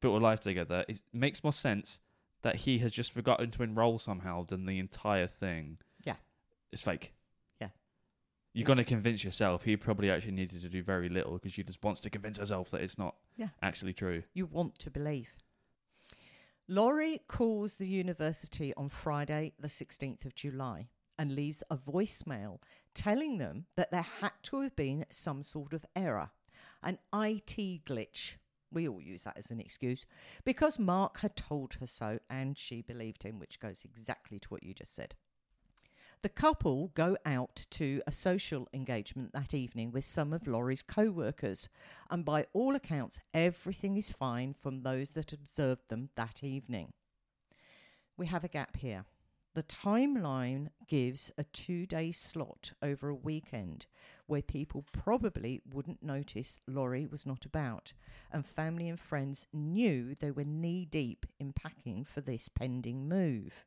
built 0.00 0.20
a 0.20 0.24
life 0.24 0.40
together, 0.40 0.84
it 0.88 1.02
makes 1.12 1.42
more 1.42 1.52
sense 1.52 1.98
that 2.42 2.56
he 2.56 2.78
has 2.78 2.92
just 2.92 3.12
forgotten 3.12 3.50
to 3.50 3.62
enroll 3.62 3.98
somehow 3.98 4.44
than 4.44 4.66
the 4.66 4.78
entire 4.78 5.26
thing. 5.26 5.78
Yeah. 6.04 6.16
It's 6.72 6.82
fake. 6.82 7.12
You're 8.52 8.66
going 8.66 8.78
to 8.78 8.84
convince 8.84 9.22
yourself. 9.22 9.62
He 9.64 9.76
probably 9.76 10.10
actually 10.10 10.32
needed 10.32 10.60
to 10.62 10.68
do 10.68 10.82
very 10.82 11.08
little 11.08 11.34
because 11.34 11.52
she 11.52 11.62
just 11.62 11.82
wants 11.84 12.00
to 12.00 12.10
convince 12.10 12.38
herself 12.38 12.70
that 12.72 12.80
it's 12.80 12.98
not 12.98 13.14
Yeah. 13.36 13.48
actually 13.62 13.92
true. 13.94 14.24
You 14.34 14.46
want 14.46 14.78
to 14.80 14.90
believe. 14.90 15.30
Lori 16.68 17.20
calls 17.26 17.76
the 17.76 17.88
university 17.88 18.72
on 18.74 18.88
Friday, 18.88 19.52
the 19.58 19.68
16th 19.68 20.24
of 20.24 20.34
July, 20.34 20.88
and 21.18 21.34
leaves 21.34 21.62
a 21.70 21.76
voicemail 21.76 22.58
telling 22.94 23.38
them 23.38 23.66
that 23.76 23.90
there 23.90 24.02
had 24.20 24.32
to 24.44 24.60
have 24.62 24.74
been 24.76 25.04
some 25.10 25.42
sort 25.42 25.72
of 25.72 25.84
error, 25.94 26.30
an 26.82 26.98
IT 27.14 27.84
glitch. 27.84 28.36
We 28.72 28.86
all 28.88 29.00
use 29.00 29.24
that 29.24 29.36
as 29.36 29.50
an 29.50 29.58
excuse 29.60 30.06
because 30.44 30.78
Mark 30.78 31.20
had 31.20 31.34
told 31.34 31.74
her 31.74 31.86
so 31.88 32.20
and 32.30 32.56
she 32.56 32.82
believed 32.82 33.24
him, 33.24 33.40
which 33.40 33.58
goes 33.58 33.84
exactly 33.84 34.38
to 34.38 34.48
what 34.48 34.62
you 34.62 34.72
just 34.74 34.94
said. 34.94 35.16
The 36.22 36.28
couple 36.28 36.88
go 36.88 37.16
out 37.24 37.64
to 37.70 38.02
a 38.06 38.12
social 38.12 38.68
engagement 38.74 39.32
that 39.32 39.54
evening 39.54 39.90
with 39.90 40.04
some 40.04 40.34
of 40.34 40.46
Lori's 40.46 40.82
co 40.82 41.10
workers, 41.10 41.70
and 42.10 42.26
by 42.26 42.46
all 42.52 42.74
accounts, 42.74 43.20
everything 43.32 43.96
is 43.96 44.12
fine 44.12 44.52
from 44.52 44.82
those 44.82 45.12
that 45.12 45.32
observed 45.32 45.88
them 45.88 46.10
that 46.16 46.44
evening. 46.44 46.92
We 48.18 48.26
have 48.26 48.44
a 48.44 48.48
gap 48.48 48.76
here. 48.76 49.06
The 49.54 49.62
timeline 49.62 50.68
gives 50.86 51.32
a 51.38 51.44
two 51.44 51.86
day 51.86 52.12
slot 52.12 52.72
over 52.82 53.08
a 53.08 53.14
weekend 53.14 53.86
where 54.26 54.42
people 54.42 54.84
probably 54.92 55.62
wouldn't 55.64 56.02
notice 56.02 56.60
Lori 56.68 57.06
was 57.06 57.24
not 57.24 57.46
about, 57.46 57.94
and 58.30 58.44
family 58.44 58.90
and 58.90 59.00
friends 59.00 59.46
knew 59.54 60.14
they 60.14 60.30
were 60.30 60.44
knee 60.44 60.84
deep 60.84 61.24
in 61.38 61.54
packing 61.54 62.04
for 62.04 62.20
this 62.20 62.50
pending 62.50 63.08
move. 63.08 63.64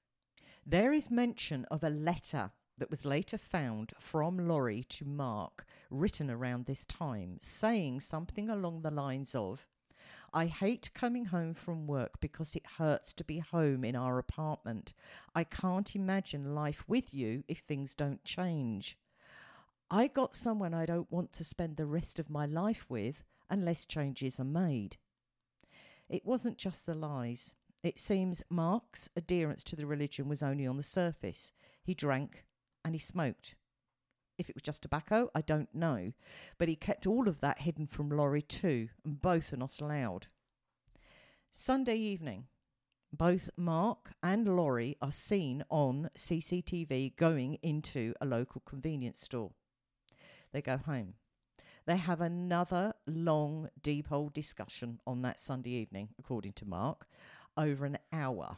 There 0.66 0.94
is 0.94 1.12
mention 1.12 1.66
of 1.66 1.84
a 1.84 1.90
letter 1.90 2.52
that 2.78 2.90
was 2.90 3.06
later 3.06 3.38
found 3.38 3.92
from 4.00 4.48
Lori 4.48 4.84
to 4.86 5.04
Mark, 5.06 5.66
written 5.90 6.32
around 6.32 6.66
this 6.66 6.86
time, 6.86 7.38
saying 7.42 8.00
something 8.00 8.50
along 8.50 8.82
the 8.82 8.92
lines 8.92 9.36
of, 9.36 9.68
I 10.34 10.46
hate 10.46 10.90
coming 10.94 11.26
home 11.26 11.54
from 11.54 11.86
work 11.86 12.22
because 12.22 12.56
it 12.56 12.66
hurts 12.78 13.12
to 13.14 13.26
be 13.26 13.40
home 13.40 13.84
in 13.84 13.96
our 13.96 14.18
apartment. 14.18 14.94
I 15.36 15.44
can't 15.44 15.96
imagine 15.96 16.56
life 16.56 16.86
with 16.88 17.14
you 17.14 17.44
if 17.48 17.60
things 17.60 17.94
don't 17.94 18.24
change. 18.24 18.98
I 19.92 20.08
got 20.08 20.36
someone 20.36 20.74
I 20.74 20.86
don't 20.86 21.12
want 21.12 21.34
to 21.34 21.44
spend 21.44 21.76
the 21.76 21.86
rest 21.86 22.20
of 22.20 22.30
my 22.30 22.46
life 22.46 22.86
with 22.88 23.24
unless 23.50 23.86
changes 23.86 24.40
are 24.40 24.46
made. 24.46 24.96
It 26.10 26.26
wasn't 26.26 26.58
just 26.58 26.86
the 26.86 26.96
lies. 26.96 27.52
It 27.84 28.00
seems 28.00 28.42
Mark's 28.50 29.10
adherence 29.16 29.62
to 29.66 29.76
the 29.76 29.86
religion 29.86 30.30
was 30.30 30.42
only 30.42 30.66
on 30.66 30.78
the 30.78 30.84
surface. 30.84 31.52
He 31.84 31.94
drank 31.94 32.46
and 32.86 32.96
he 32.96 33.00
smoked. 33.00 33.56
If 34.38 34.50
it 34.50 34.56
was 34.56 34.64
just 34.64 34.82
tobacco, 34.82 35.30
I 35.36 35.42
don't 35.42 35.74
know. 35.76 36.14
But 36.58 36.70
he 36.70 36.76
kept 36.78 37.06
all 37.06 37.28
of 37.28 37.42
that 37.42 37.60
hidden 37.60 37.88
from 37.88 38.10
Lori 38.10 38.42
too, 38.42 38.88
and 39.04 39.22
both 39.22 39.52
are 39.52 39.58
not 39.58 39.82
allowed. 39.82 40.28
Sunday 41.52 41.98
evening, 41.98 42.46
both 43.12 43.50
Mark 43.58 44.14
and 44.24 44.56
Lori 44.56 44.98
are 45.02 45.12
seen 45.12 45.64
on 45.70 46.10
CCTV 46.18 47.16
going 47.16 47.56
into 47.62 48.14
a 48.20 48.26
local 48.26 48.62
convenience 48.66 49.20
store. 49.20 49.52
They 50.52 50.62
go 50.62 50.78
home. 50.78 51.16
They 51.86 51.98
have 51.98 52.22
another 52.22 52.94
long, 53.06 53.70
deep 53.82 54.12
old 54.12 54.34
discussion 54.34 55.00
on 55.06 55.22
that 55.24 55.40
Sunday 55.40 55.72
evening, 55.72 56.10
according 56.18 56.54
to 56.54 56.66
Mark, 56.66 57.08
over 57.58 57.86
an 57.86 57.98
hour. 58.12 58.58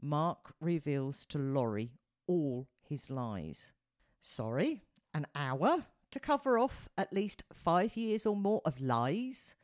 Mark 0.00 0.54
reveals 0.60 1.24
to 1.26 1.38
Lori 1.38 1.92
all 2.26 2.68
his 2.82 3.10
lies. 3.10 3.72
Sorry, 4.20 4.82
an 5.14 5.26
hour 5.34 5.86
to 6.10 6.20
cover 6.20 6.58
off 6.58 6.88
at 6.96 7.12
least 7.12 7.42
five 7.52 7.96
years 7.96 8.26
or 8.26 8.36
more 8.36 8.60
of 8.64 8.80
lies? 8.80 9.54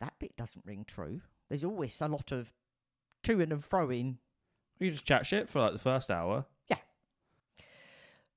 That 0.00 0.18
bit 0.18 0.36
doesn't 0.36 0.64
ring 0.66 0.84
true. 0.86 1.22
There's 1.48 1.64
always 1.64 2.00
a 2.00 2.08
lot 2.08 2.32
of 2.32 2.52
to-ing 3.22 3.52
and 3.52 3.64
fro-ing. 3.64 4.18
You 4.78 4.90
just 4.90 5.06
chat 5.06 5.26
shit 5.26 5.48
for 5.48 5.60
like 5.60 5.72
the 5.72 5.78
first 5.78 6.10
hour. 6.10 6.44
Yeah. 6.68 6.78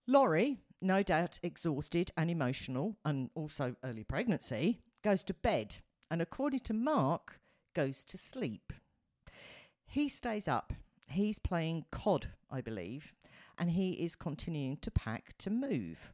Lori, 0.07 0.59
no 0.81 1.03
doubt 1.03 1.39
exhausted 1.43 2.11
and 2.15 2.31
emotional, 2.31 2.97
and 3.03 3.29
also 3.35 3.75
early 3.83 4.03
pregnancy, 4.03 4.79
goes 5.03 5.23
to 5.25 5.33
bed 5.33 5.77
and, 6.09 6.21
according 6.21 6.61
to 6.61 6.73
Mark, 6.73 7.41
goes 7.75 8.03
to 8.05 8.17
sleep. 8.17 8.71
He 9.91 10.07
stays 10.07 10.47
up. 10.47 10.71
He's 11.07 11.39
playing 11.39 11.85
COD, 11.89 12.27
I 12.51 12.61
believe, 12.61 13.15
and 13.57 13.71
he 13.71 13.93
is 13.93 14.15
continuing 14.15 14.77
to 14.77 14.91
pack 14.91 15.35
to 15.39 15.49
move. 15.49 16.13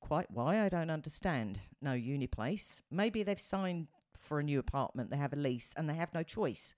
Quite 0.00 0.30
why, 0.30 0.60
I 0.60 0.68
don't 0.68 0.90
understand. 0.90 1.60
No 1.80 1.94
uni 1.94 2.26
place. 2.26 2.82
Maybe 2.90 3.22
they've 3.22 3.40
signed 3.40 3.86
for 4.14 4.38
a 4.38 4.42
new 4.42 4.58
apartment, 4.58 5.08
they 5.08 5.16
have 5.16 5.32
a 5.32 5.36
lease, 5.36 5.72
and 5.78 5.88
they 5.88 5.94
have 5.94 6.12
no 6.12 6.22
choice. 6.22 6.74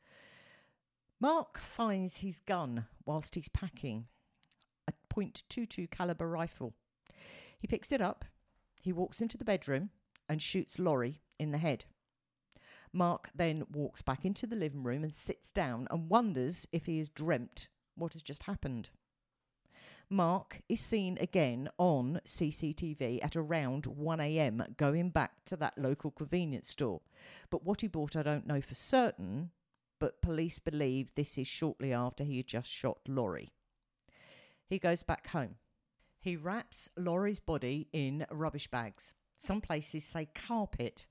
Mark 1.19 1.59
finds 1.59 2.19
his 2.19 2.39
gun 2.39 2.87
whilst 3.05 3.35
he's 3.35 3.49
packing 3.49 4.07
a 4.87 4.93
.22 5.13 5.91
caliber 5.91 6.29
rifle. 6.29 6.75
He 7.59 7.67
picks 7.67 7.91
it 7.91 8.01
up, 8.01 8.25
he 8.81 8.93
walks 8.93 9.21
into 9.21 9.37
the 9.37 9.45
bedroom 9.45 9.91
and 10.29 10.41
shoots 10.41 10.79
Lori 10.79 11.21
in 11.37 11.51
the 11.51 11.59
head. 11.59 11.87
Mark 12.93 13.31
then 13.35 13.65
walks 13.73 14.03
back 14.03 14.25
into 14.25 14.47
the 14.47 14.57
living 14.57 14.83
room 14.83 15.05
and 15.05 15.15
sits 15.15 15.53
down 15.53 15.87
and 15.91 16.09
wonders 16.09 16.67
if 16.73 16.87
he 16.87 16.99
has 16.99 17.09
dreamt 17.09 17.69
what 17.95 18.13
has 18.15 18.23
just 18.23 18.45
happened. 18.45 18.91
Mark 20.11 20.63
is 20.71 20.81
seen 20.81 21.19
again 21.21 21.69
on 21.77 22.21
CCTV 22.25 23.23
at 23.23 23.37
around 23.37 23.85
1am 23.85 24.77
going 24.79 25.11
back 25.11 25.45
to 25.45 25.57
that 25.57 25.77
local 25.77 26.11
convenience 26.11 26.71
store. 26.71 27.03
But 27.51 27.65
what 27.65 27.83
he 27.83 27.89
bought, 27.89 28.17
I 28.17 28.23
don't 28.23 28.47
know 28.47 28.63
for 28.63 28.75
certain, 28.75 29.51
but 29.99 30.23
police 30.23 30.59
believe 30.59 31.15
this 31.15 31.37
is 31.37 31.47
shortly 31.47 31.93
after 31.93 32.25
he 32.25 32.39
had 32.39 32.47
just 32.47 32.71
shot 32.71 33.01
Lori. 33.07 33.53
He 34.67 34.79
goes 34.79 35.03
back 35.03 35.29
home. 35.29 35.57
He 36.21 36.37
wraps 36.37 36.89
Lori's 36.97 37.41
body 37.41 37.89
in 37.93 38.27
rubbish 38.31 38.69
bags. 38.69 39.13
Some 39.37 39.61
places 39.61 40.05
say 40.05 40.29
carpet, 40.35 41.07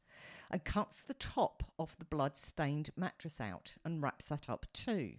and 0.51 0.63
cuts 0.63 1.01
the 1.01 1.13
top 1.13 1.63
of 1.77 1.97
the 1.97 2.05
blood 2.05 2.35
stained 2.35 2.89
mattress 2.95 3.41
out 3.41 3.73
and 3.83 4.01
wraps 4.01 4.29
that 4.29 4.49
up 4.49 4.65
too. 4.73 5.15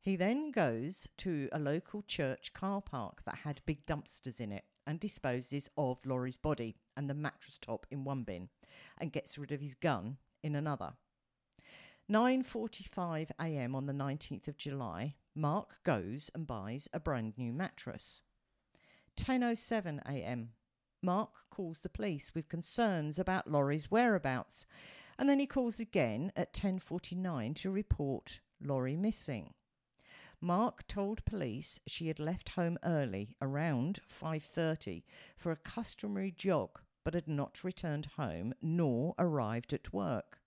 He 0.00 0.16
then 0.16 0.50
goes 0.50 1.08
to 1.18 1.48
a 1.52 1.60
local 1.60 2.02
church 2.02 2.52
car 2.52 2.82
park 2.82 3.24
that 3.24 3.38
had 3.44 3.60
big 3.66 3.86
dumpsters 3.86 4.40
in 4.40 4.50
it 4.50 4.64
and 4.84 4.98
disposes 4.98 5.70
of 5.76 6.04
Lori's 6.04 6.36
body 6.36 6.74
and 6.96 7.08
the 7.08 7.14
mattress 7.14 7.56
top 7.56 7.86
in 7.90 8.02
one 8.02 8.24
bin 8.24 8.48
and 8.98 9.12
gets 9.12 9.38
rid 9.38 9.52
of 9.52 9.60
his 9.60 9.74
gun 9.74 10.16
in 10.42 10.56
another. 10.56 10.94
9:45 12.10 13.30
a.m. 13.40 13.76
on 13.76 13.86
the 13.86 13.92
19th 13.92 14.48
of 14.48 14.56
July, 14.56 15.14
Mark 15.36 15.78
goes 15.84 16.30
and 16.34 16.46
buys 16.48 16.88
a 16.92 16.98
brand 16.98 17.34
new 17.38 17.52
mattress. 17.52 18.22
10:07 19.16 20.00
a.m. 20.04 20.50
Mark 21.02 21.50
calls 21.50 21.80
the 21.80 21.88
police 21.88 22.32
with 22.32 22.48
concerns 22.48 23.18
about 23.18 23.50
Lori's 23.50 23.90
whereabouts, 23.90 24.66
and 25.18 25.28
then 25.28 25.40
he 25.40 25.46
calls 25.46 25.80
again 25.80 26.30
at 26.36 26.52
10:49 26.52 27.54
to 27.56 27.70
report 27.70 28.40
Lori 28.60 28.96
missing. 28.96 29.54
Mark 30.40 30.86
told 30.86 31.24
police 31.24 31.80
she 31.86 32.06
had 32.06 32.18
left 32.18 32.50
home 32.50 32.78
early, 32.84 33.36
around 33.40 34.00
5:30, 34.06 35.04
for 35.36 35.50
a 35.50 35.56
customary 35.56 36.30
jog, 36.30 36.80
but 37.04 37.14
had 37.14 37.28
not 37.28 37.64
returned 37.64 38.06
home 38.16 38.54
nor 38.60 39.14
arrived 39.18 39.72
at 39.72 39.92
work. 39.92 40.41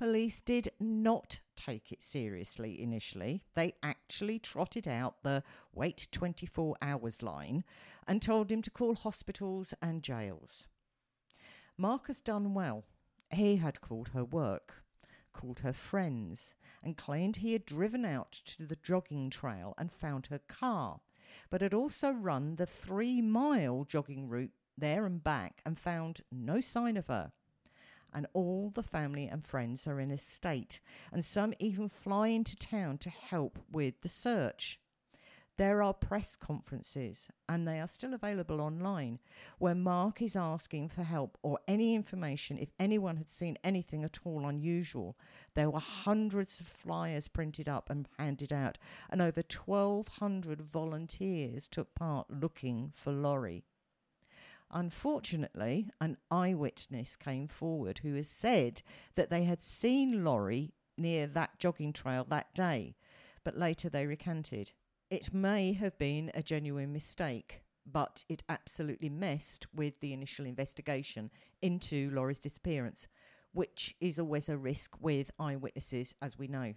Police 0.00 0.40
did 0.40 0.70
not 0.80 1.40
take 1.56 1.92
it 1.92 2.02
seriously 2.02 2.80
initially. 2.80 3.44
They 3.52 3.74
actually 3.82 4.38
trotted 4.38 4.88
out 4.88 5.22
the 5.22 5.42
wait 5.74 6.08
24 6.10 6.74
hours 6.80 7.20
line 7.20 7.64
and 8.08 8.22
told 8.22 8.50
him 8.50 8.62
to 8.62 8.70
call 8.70 8.94
hospitals 8.94 9.74
and 9.82 10.02
jails. 10.02 10.66
Mark 11.76 12.06
has 12.06 12.22
done 12.22 12.54
well. 12.54 12.84
He 13.30 13.56
had 13.56 13.82
called 13.82 14.08
her 14.14 14.24
work, 14.24 14.84
called 15.34 15.58
her 15.58 15.74
friends, 15.74 16.54
and 16.82 16.96
claimed 16.96 17.36
he 17.36 17.52
had 17.52 17.66
driven 17.66 18.06
out 18.06 18.32
to 18.32 18.64
the 18.64 18.78
jogging 18.82 19.28
trail 19.28 19.74
and 19.76 19.92
found 19.92 20.28
her 20.28 20.40
car, 20.48 21.00
but 21.50 21.60
had 21.60 21.74
also 21.74 22.10
run 22.10 22.56
the 22.56 22.64
three 22.64 23.20
mile 23.20 23.84
jogging 23.84 24.30
route 24.30 24.54
there 24.78 25.04
and 25.04 25.22
back 25.22 25.60
and 25.66 25.78
found 25.78 26.22
no 26.32 26.62
sign 26.62 26.96
of 26.96 27.08
her. 27.08 27.32
And 28.12 28.26
all 28.32 28.70
the 28.74 28.82
family 28.82 29.26
and 29.26 29.44
friends 29.44 29.86
are 29.86 30.00
in 30.00 30.10
a 30.10 30.18
state, 30.18 30.80
and 31.12 31.24
some 31.24 31.54
even 31.58 31.88
fly 31.88 32.28
into 32.28 32.56
town 32.56 32.98
to 32.98 33.10
help 33.10 33.58
with 33.70 34.00
the 34.00 34.08
search. 34.08 34.80
There 35.60 35.82
are 35.82 35.92
press 35.92 36.36
conferences, 36.36 37.28
and 37.46 37.68
they 37.68 37.80
are 37.80 37.86
still 37.86 38.14
available 38.14 38.62
online, 38.62 39.18
where 39.58 39.74
Mark 39.74 40.22
is 40.22 40.34
asking 40.34 40.88
for 40.88 41.02
help 41.02 41.36
or 41.42 41.58
any 41.68 41.94
information 41.94 42.56
if 42.56 42.72
anyone 42.78 43.18
had 43.18 43.28
seen 43.28 43.58
anything 43.62 44.02
at 44.02 44.20
all 44.24 44.46
unusual. 44.46 45.18
There 45.52 45.68
were 45.68 45.80
hundreds 45.80 46.60
of 46.60 46.66
flyers 46.66 47.28
printed 47.28 47.68
up 47.68 47.90
and 47.90 48.08
handed 48.18 48.54
out, 48.54 48.78
and 49.10 49.20
over 49.20 49.42
1,200 49.42 50.62
volunteers 50.62 51.68
took 51.68 51.94
part 51.94 52.30
looking 52.30 52.90
for 52.94 53.12
Lori. 53.12 53.66
Unfortunately, 54.72 55.90
an 56.00 56.16
eyewitness 56.30 57.16
came 57.16 57.48
forward 57.48 57.98
who 57.98 58.14
has 58.14 58.28
said 58.28 58.82
that 59.16 59.30
they 59.30 59.44
had 59.44 59.62
seen 59.62 60.24
Lori 60.24 60.74
near 60.96 61.26
that 61.26 61.58
jogging 61.58 61.92
trail 61.92 62.24
that 62.28 62.54
day, 62.54 62.94
but 63.42 63.58
later 63.58 63.88
they 63.88 64.06
recanted. 64.06 64.72
It 65.10 65.34
may 65.34 65.72
have 65.72 65.98
been 65.98 66.30
a 66.34 66.42
genuine 66.42 66.92
mistake, 66.92 67.62
but 67.84 68.24
it 68.28 68.44
absolutely 68.48 69.08
messed 69.08 69.66
with 69.74 69.98
the 69.98 70.12
initial 70.12 70.46
investigation 70.46 71.30
into 71.60 72.10
Lori's 72.10 72.38
disappearance, 72.38 73.08
which 73.52 73.96
is 74.00 74.20
always 74.20 74.48
a 74.48 74.56
risk 74.56 75.00
with 75.00 75.32
eyewitnesses, 75.38 76.14
as 76.22 76.38
we 76.38 76.46
know. 76.46 76.74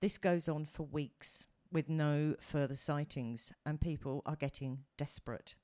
This 0.00 0.18
goes 0.18 0.48
on 0.48 0.66
for 0.66 0.84
weeks 0.84 1.46
with 1.72 1.88
no 1.88 2.36
further 2.40 2.76
sightings, 2.76 3.52
and 3.66 3.80
people 3.80 4.22
are 4.24 4.36
getting 4.36 4.84
desperate. 4.96 5.54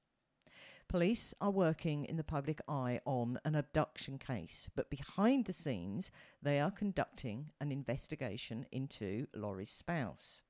Police 0.88 1.35
are 1.40 1.51
working 1.51 2.05
in 2.05 2.16
the 2.16 2.22
public 2.22 2.61
eye 2.68 3.01
on 3.05 3.40
an 3.44 3.57
abduction 3.57 4.18
case, 4.18 4.70
but 4.77 4.88
behind 4.88 5.44
the 5.44 5.53
scenes, 5.53 6.12
they 6.40 6.61
are 6.61 6.70
conducting 6.70 7.51
an 7.61 7.72
investigation 7.72 8.66
into 8.70 9.27
Lori's 9.35 9.68
spouse. 9.70 10.42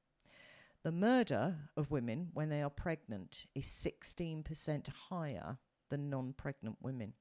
The 0.83 0.93
murder 0.93 1.57
of 1.75 1.91
women 1.91 2.29
when 2.35 2.51
they 2.51 2.63
are 2.63 2.71
pregnant 2.71 3.47
is 3.55 3.65
16% 3.65 4.89
higher 5.09 5.57
than 5.89 6.11
non 6.11 6.35
pregnant 6.35 6.77
women. 6.83 7.15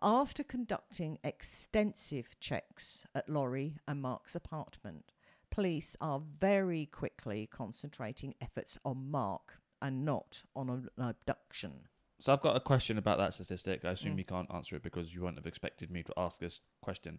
After 0.00 0.44
conducting 0.44 1.18
extensive 1.24 2.38
checks 2.38 3.04
at 3.16 3.28
Lori 3.28 3.78
and 3.88 4.00
Mark's 4.00 4.36
apartment, 4.36 5.12
police 5.50 5.96
are 6.00 6.22
very 6.38 6.86
quickly 6.86 7.48
concentrating 7.48 8.36
efforts 8.40 8.78
on 8.84 9.10
Mark 9.10 9.60
and 9.82 10.04
not 10.04 10.44
on 10.54 10.70
an 10.70 10.88
abduction. 10.98 11.88
So 12.18 12.32
I've 12.32 12.40
got 12.40 12.56
a 12.56 12.60
question 12.60 12.96
about 12.98 13.18
that 13.18 13.34
statistic. 13.34 13.84
I 13.84 13.90
assume 13.90 14.14
Mm. 14.14 14.18
you 14.18 14.24
can't 14.24 14.52
answer 14.54 14.76
it 14.76 14.82
because 14.82 15.14
you 15.14 15.20
wouldn't 15.20 15.38
have 15.38 15.46
expected 15.46 15.90
me 15.90 16.02
to 16.02 16.12
ask 16.16 16.40
this 16.40 16.60
question. 16.80 17.18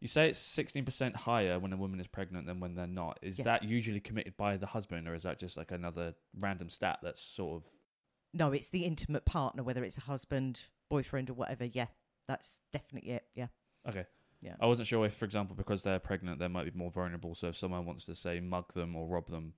You 0.00 0.08
say 0.08 0.30
it's 0.30 0.38
sixteen 0.38 0.86
percent 0.86 1.14
higher 1.14 1.58
when 1.58 1.74
a 1.74 1.76
woman 1.76 2.00
is 2.00 2.06
pregnant 2.06 2.46
than 2.46 2.58
when 2.58 2.74
they're 2.74 2.86
not. 2.86 3.18
Is 3.20 3.38
Yes. 3.38 3.44
that 3.44 3.64
usually 3.64 4.00
committed 4.00 4.34
by 4.38 4.56
the 4.56 4.66
husband, 4.68 5.06
or 5.06 5.14
is 5.14 5.24
that 5.24 5.38
just 5.38 5.58
like 5.58 5.70
another 5.72 6.14
random 6.38 6.70
stat 6.70 7.00
that's 7.02 7.20
sort 7.20 7.62
of 7.62 7.70
No, 8.32 8.52
it's 8.52 8.68
the 8.68 8.84
intimate 8.86 9.24
partner, 9.26 9.62
whether 9.62 9.82
it's 9.84 9.98
a 9.98 10.02
husband, 10.02 10.68
boyfriend, 10.88 11.28
or 11.28 11.34
whatever. 11.34 11.64
Yeah, 11.66 11.88
that's 12.26 12.60
definitely 12.72 13.10
it. 13.10 13.26
Yeah. 13.34 13.48
okay? 13.86 14.06
Yeah. 14.40 14.54
I 14.60 14.64
wasn't 14.66 14.86
sure 14.88 15.04
if, 15.04 15.12
for 15.14 15.26
example, 15.26 15.54
because 15.54 15.82
they're 15.82 15.98
pregnant, 15.98 16.38
they 16.38 16.48
might 16.48 16.64
be 16.72 16.78
more 16.78 16.90
vulnerable. 16.90 17.34
So 17.34 17.48
if 17.48 17.56
someone 17.56 17.84
wants 17.84 18.06
to 18.06 18.14
say 18.14 18.40
mug 18.40 18.72
them 18.72 18.96
or 18.96 19.06
rob 19.06 19.28
them, 19.28 19.52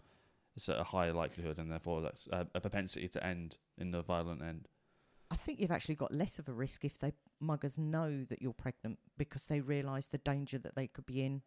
it's 0.56 0.68
a 0.68 0.84
higher 0.84 1.12
likelihood, 1.12 1.58
and 1.58 1.70
therefore 1.70 2.02
that's 2.02 2.28
a, 2.32 2.46
a 2.54 2.60
propensity 2.60 3.08
to 3.08 3.24
end 3.24 3.56
in 3.78 3.90
the 3.90 4.02
violent 4.02 4.42
end. 4.42 4.68
I 5.30 5.36
think 5.36 5.60
you've 5.60 5.70
actually 5.70 5.94
got 5.94 6.14
less 6.14 6.38
of 6.38 6.48
a 6.48 6.52
risk 6.52 6.84
if 6.84 6.98
they 6.98 7.14
muggers 7.40 7.78
know 7.78 8.24
that 8.24 8.42
you're 8.42 8.52
pregnant 8.52 8.98
because 9.16 9.46
they 9.46 9.60
realise 9.60 10.08
the 10.08 10.18
danger 10.18 10.58
that 10.58 10.74
they 10.74 10.86
could 10.86 11.06
be 11.06 11.24
in. 11.24 11.42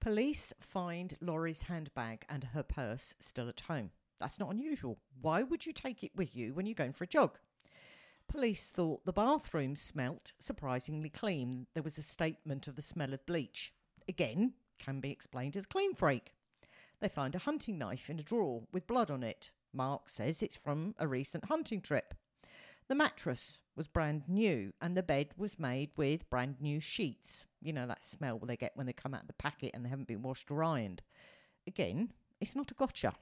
Police 0.00 0.52
find 0.60 1.16
Lori's 1.20 1.62
handbag 1.62 2.26
and 2.28 2.44
her 2.52 2.62
purse 2.62 3.14
still 3.18 3.48
at 3.48 3.60
home. 3.60 3.90
That's 4.20 4.38
not 4.38 4.50
unusual. 4.52 4.98
Why 5.20 5.42
would 5.42 5.64
you 5.64 5.72
take 5.72 6.04
it 6.04 6.12
with 6.14 6.36
you 6.36 6.52
when 6.52 6.66
you're 6.66 6.74
going 6.74 6.92
for 6.92 7.04
a 7.04 7.08
jog? 7.08 7.38
Police 8.28 8.68
thought 8.68 9.04
the 9.04 9.12
bathroom 9.12 9.76
smelt 9.76 10.32
surprisingly 10.38 11.08
clean. 11.08 11.66
There 11.74 11.82
was 11.82 11.96
a 11.96 12.02
statement 12.02 12.68
of 12.68 12.76
the 12.76 12.82
smell 12.82 13.14
of 13.14 13.24
bleach. 13.24 13.72
Again, 14.08 14.54
can 14.78 15.00
be 15.00 15.10
explained 15.10 15.56
as 15.56 15.64
clean 15.64 15.94
freak. 15.94 16.34
They 17.00 17.08
find 17.08 17.34
a 17.34 17.40
hunting 17.40 17.78
knife 17.78 18.08
in 18.08 18.18
a 18.18 18.22
drawer 18.22 18.62
with 18.72 18.86
blood 18.86 19.10
on 19.10 19.22
it. 19.22 19.50
Mark 19.72 20.08
says 20.08 20.42
it's 20.42 20.56
from 20.56 20.94
a 20.98 21.06
recent 21.06 21.46
hunting 21.46 21.80
trip. 21.80 22.14
The 22.88 22.94
mattress 22.94 23.60
was 23.74 23.88
brand 23.88 24.22
new 24.28 24.72
and 24.80 24.96
the 24.96 25.02
bed 25.02 25.28
was 25.36 25.58
made 25.58 25.90
with 25.96 26.30
brand 26.30 26.56
new 26.60 26.80
sheets. 26.80 27.44
You 27.60 27.72
know 27.72 27.86
that 27.86 28.04
smell 28.04 28.38
they 28.38 28.56
get 28.56 28.76
when 28.76 28.86
they 28.86 28.92
come 28.92 29.12
out 29.12 29.22
of 29.22 29.26
the 29.26 29.34
packet 29.34 29.72
and 29.74 29.84
they 29.84 29.88
haven't 29.88 30.08
been 30.08 30.22
washed 30.22 30.50
or 30.50 30.62
ironed. 30.62 31.02
Again, 31.66 32.12
it's 32.40 32.54
not 32.54 32.70
a 32.70 32.74
gotcha. 32.74 33.14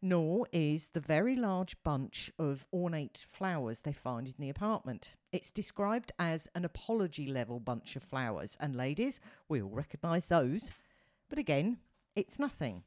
Nor 0.00 0.46
is 0.52 0.88
the 0.90 1.00
very 1.00 1.36
large 1.36 1.76
bunch 1.82 2.30
of 2.38 2.66
ornate 2.72 3.24
flowers 3.28 3.80
they 3.80 3.92
find 3.92 4.28
in 4.28 4.34
the 4.38 4.48
apartment. 4.48 5.14
It's 5.32 5.50
described 5.50 6.12
as 6.18 6.48
an 6.54 6.64
apology 6.64 7.26
level 7.26 7.58
bunch 7.60 7.96
of 7.96 8.04
flowers, 8.04 8.56
and 8.60 8.76
ladies, 8.76 9.20
we 9.48 9.60
all 9.60 9.70
recognise 9.70 10.28
those. 10.28 10.70
But 11.28 11.38
again, 11.38 11.78
it's 12.18 12.38
nothing. 12.38 12.82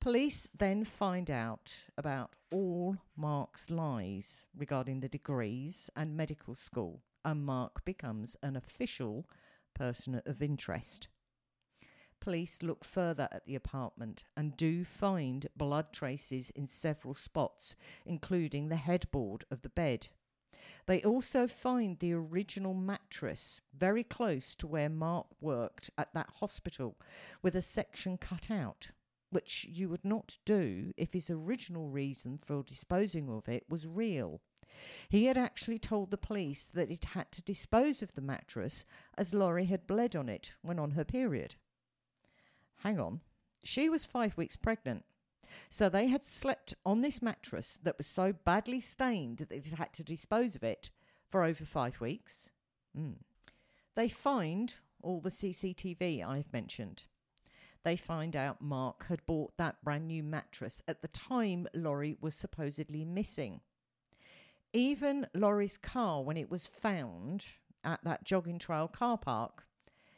Police 0.00 0.46
then 0.56 0.84
find 0.84 1.32
out 1.32 1.78
about 1.98 2.30
all 2.52 2.96
Mark's 3.16 3.70
lies 3.70 4.44
regarding 4.56 5.00
the 5.00 5.08
degrees 5.08 5.90
and 5.96 6.16
medical 6.16 6.54
school, 6.54 7.02
and 7.24 7.44
Mark 7.44 7.84
becomes 7.84 8.36
an 8.44 8.54
official 8.54 9.28
person 9.74 10.22
of 10.24 10.40
interest. 10.40 11.08
Police 12.20 12.62
look 12.62 12.84
further 12.84 13.28
at 13.32 13.46
the 13.46 13.56
apartment 13.56 14.22
and 14.36 14.56
do 14.56 14.84
find 14.84 15.48
blood 15.56 15.92
traces 15.92 16.50
in 16.50 16.68
several 16.68 17.14
spots, 17.14 17.74
including 18.04 18.68
the 18.68 18.76
headboard 18.76 19.44
of 19.50 19.62
the 19.62 19.68
bed. 19.70 20.06
They 20.86 21.02
also 21.02 21.46
find 21.46 21.98
the 21.98 22.12
original 22.12 22.74
mattress 22.74 23.60
very 23.76 24.04
close 24.04 24.54
to 24.56 24.66
where 24.66 24.88
Mark 24.88 25.26
worked 25.40 25.90
at 25.98 26.14
that 26.14 26.30
hospital, 26.40 26.96
with 27.42 27.56
a 27.56 27.62
section 27.62 28.16
cut 28.18 28.50
out 28.50 28.90
which 29.30 29.66
you 29.68 29.88
would 29.88 30.04
not 30.04 30.38
do 30.44 30.92
if 30.96 31.12
his 31.12 31.28
original 31.28 31.88
reason 31.88 32.38
for 32.44 32.62
disposing 32.62 33.28
of 33.28 33.48
it 33.48 33.64
was 33.68 33.86
real. 33.86 34.40
He 35.08 35.26
had 35.26 35.36
actually 35.36 35.78
told 35.78 36.10
the 36.10 36.16
police 36.16 36.66
that 36.66 36.90
it 36.90 37.06
had 37.06 37.32
to 37.32 37.42
dispose 37.42 38.02
of 38.02 38.14
the 38.14 38.20
mattress 38.20 38.84
as 39.16 39.34
Lori 39.34 39.66
had 39.66 39.86
bled 39.86 40.14
on 40.14 40.28
it 40.28 40.54
when 40.62 40.78
on 40.78 40.92
her 40.92 41.04
period. 41.04 41.56
Hang 42.78 43.00
on, 43.00 43.20
she 43.64 43.88
was 43.88 44.04
five 44.04 44.36
weeks 44.36 44.56
pregnant. 44.56 45.04
So 45.70 45.88
they 45.88 46.08
had 46.08 46.24
slept 46.24 46.74
on 46.84 47.00
this 47.00 47.22
mattress 47.22 47.78
that 47.82 47.98
was 47.98 48.06
so 48.06 48.32
badly 48.32 48.80
stained 48.80 49.38
that 49.38 49.52
it 49.52 49.74
had 49.78 49.92
to 49.94 50.04
dispose 50.04 50.56
of 50.56 50.62
it 50.62 50.90
for 51.28 51.44
over 51.44 51.64
five 51.64 52.00
weeks. 52.00 52.48
Mm. 52.96 53.16
They 53.94 54.08
find 54.08 54.74
all 55.02 55.20
the 55.20 55.30
CCTV 55.30 56.26
I've 56.26 56.52
mentioned. 56.52 57.04
They 57.84 57.96
find 57.96 58.34
out 58.34 58.60
Mark 58.60 59.06
had 59.06 59.24
bought 59.26 59.56
that 59.58 59.82
brand 59.84 60.08
new 60.08 60.22
mattress 60.22 60.82
at 60.88 61.02
the 61.02 61.08
time 61.08 61.68
Lori 61.72 62.16
was 62.20 62.34
supposedly 62.34 63.04
missing. 63.04 63.60
Even 64.72 65.28
Lori's 65.34 65.76
car, 65.76 66.22
when 66.22 66.36
it 66.36 66.50
was 66.50 66.66
found 66.66 67.46
at 67.84 68.02
that 68.02 68.24
jogging 68.24 68.58
trail 68.58 68.88
car 68.88 69.16
park, 69.16 69.66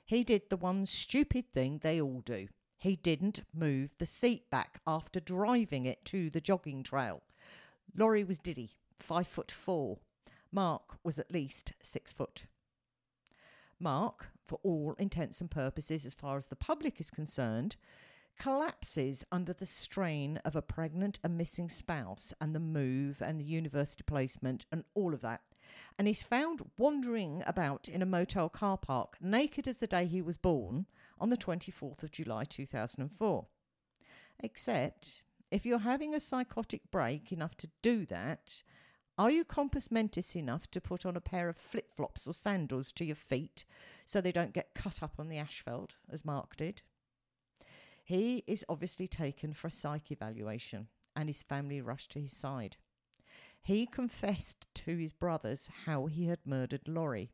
he 0.06 0.24
did 0.24 0.48
the 0.48 0.56
one 0.56 0.86
stupid 0.86 1.52
thing 1.52 1.80
they 1.82 2.00
all 2.00 2.22
do. 2.24 2.48
He 2.78 2.96
didn't 2.96 3.42
move 3.52 3.94
the 3.98 4.06
seat 4.06 4.48
back 4.50 4.80
after 4.86 5.18
driving 5.18 5.84
it 5.84 6.04
to 6.06 6.30
the 6.30 6.40
jogging 6.40 6.84
trail. 6.84 7.22
Lori 7.96 8.22
was 8.22 8.38
diddy, 8.38 8.76
five 9.00 9.26
foot 9.26 9.50
four. 9.50 9.98
Mark 10.52 10.98
was 11.02 11.18
at 11.18 11.32
least 11.32 11.72
six 11.82 12.12
foot. 12.12 12.46
Mark, 13.80 14.28
for 14.46 14.58
all 14.62 14.94
intents 14.98 15.40
and 15.40 15.50
purposes, 15.50 16.06
as 16.06 16.14
far 16.14 16.36
as 16.36 16.46
the 16.46 16.56
public 16.56 17.00
is 17.00 17.10
concerned, 17.10 17.76
collapses 18.38 19.24
under 19.32 19.52
the 19.52 19.66
strain 19.66 20.40
of 20.44 20.54
a 20.54 20.62
pregnant 20.62 21.18
and 21.24 21.36
missing 21.36 21.68
spouse 21.68 22.32
and 22.40 22.54
the 22.54 22.60
move 22.60 23.20
and 23.20 23.40
the 23.40 23.44
university 23.44 24.04
placement 24.06 24.64
and 24.70 24.84
all 24.94 25.12
of 25.12 25.20
that. 25.20 25.40
And 25.98 26.06
he's 26.06 26.22
found 26.22 26.70
wandering 26.78 27.42
about 27.46 27.88
in 27.88 28.00
a 28.00 28.06
motel 28.06 28.48
car 28.48 28.78
park, 28.78 29.16
naked 29.20 29.66
as 29.66 29.78
the 29.78 29.88
day 29.88 30.06
he 30.06 30.22
was 30.22 30.36
born, 30.36 30.86
on 31.20 31.30
the 31.30 31.36
24th 31.36 32.02
of 32.02 32.10
July 32.10 32.44
2004. 32.44 33.46
Except, 34.40 35.22
if 35.50 35.66
you're 35.66 35.78
having 35.80 36.14
a 36.14 36.20
psychotic 36.20 36.90
break 36.90 37.32
enough 37.32 37.56
to 37.56 37.68
do 37.82 38.06
that, 38.06 38.62
are 39.18 39.30
you 39.30 39.44
compos 39.44 39.90
mentis 39.90 40.36
enough 40.36 40.70
to 40.70 40.80
put 40.80 41.04
on 41.04 41.16
a 41.16 41.20
pair 41.20 41.48
of 41.48 41.56
flip 41.56 41.90
flops 41.96 42.26
or 42.26 42.34
sandals 42.34 42.92
to 42.92 43.04
your 43.04 43.16
feet 43.16 43.64
so 44.06 44.20
they 44.20 44.30
don't 44.30 44.52
get 44.52 44.74
cut 44.74 45.02
up 45.02 45.14
on 45.18 45.28
the 45.28 45.38
asphalt, 45.38 45.96
as 46.08 46.24
Mark 46.24 46.56
did? 46.56 46.82
He 48.04 48.44
is 48.46 48.64
obviously 48.68 49.08
taken 49.08 49.52
for 49.52 49.66
a 49.66 49.72
psych 49.72 50.12
evaluation, 50.12 50.86
and 51.16 51.28
his 51.28 51.42
family 51.42 51.80
rushed 51.80 52.12
to 52.12 52.20
his 52.20 52.32
side. 52.32 52.76
He 53.60 53.86
confessed 53.86 54.72
to 54.74 54.96
his 54.96 55.12
brothers 55.12 55.68
how 55.84 56.06
he 56.06 56.26
had 56.26 56.46
murdered 56.46 56.86
Lori. 56.86 57.32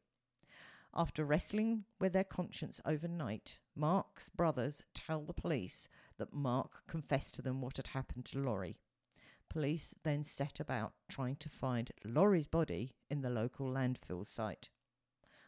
After 0.96 1.24
wrestling 1.24 1.87
with 2.00 2.12
their 2.12 2.22
conscience 2.22 2.80
overnight, 2.87 3.59
Mark's 3.74 4.28
brothers 4.28 4.85
tell 4.94 5.22
the 5.22 5.33
police 5.33 5.88
that 6.18 6.33
Mark 6.33 6.87
confessed 6.87 7.35
to 7.35 7.42
them 7.42 7.61
what 7.61 7.78
had 7.78 7.88
happened 7.88 8.26
to 8.26 8.38
Lori. 8.38 8.78
Police 9.48 9.96
then 10.04 10.22
set 10.22 10.61
about 10.61 10.92
trying 11.09 11.35
to 11.37 11.48
find 11.48 11.90
Lori's 12.04 12.46
body 12.46 12.94
in 13.11 13.22
the 13.22 13.30
local 13.30 13.66
landfill 13.66 14.24
site. 14.24 14.68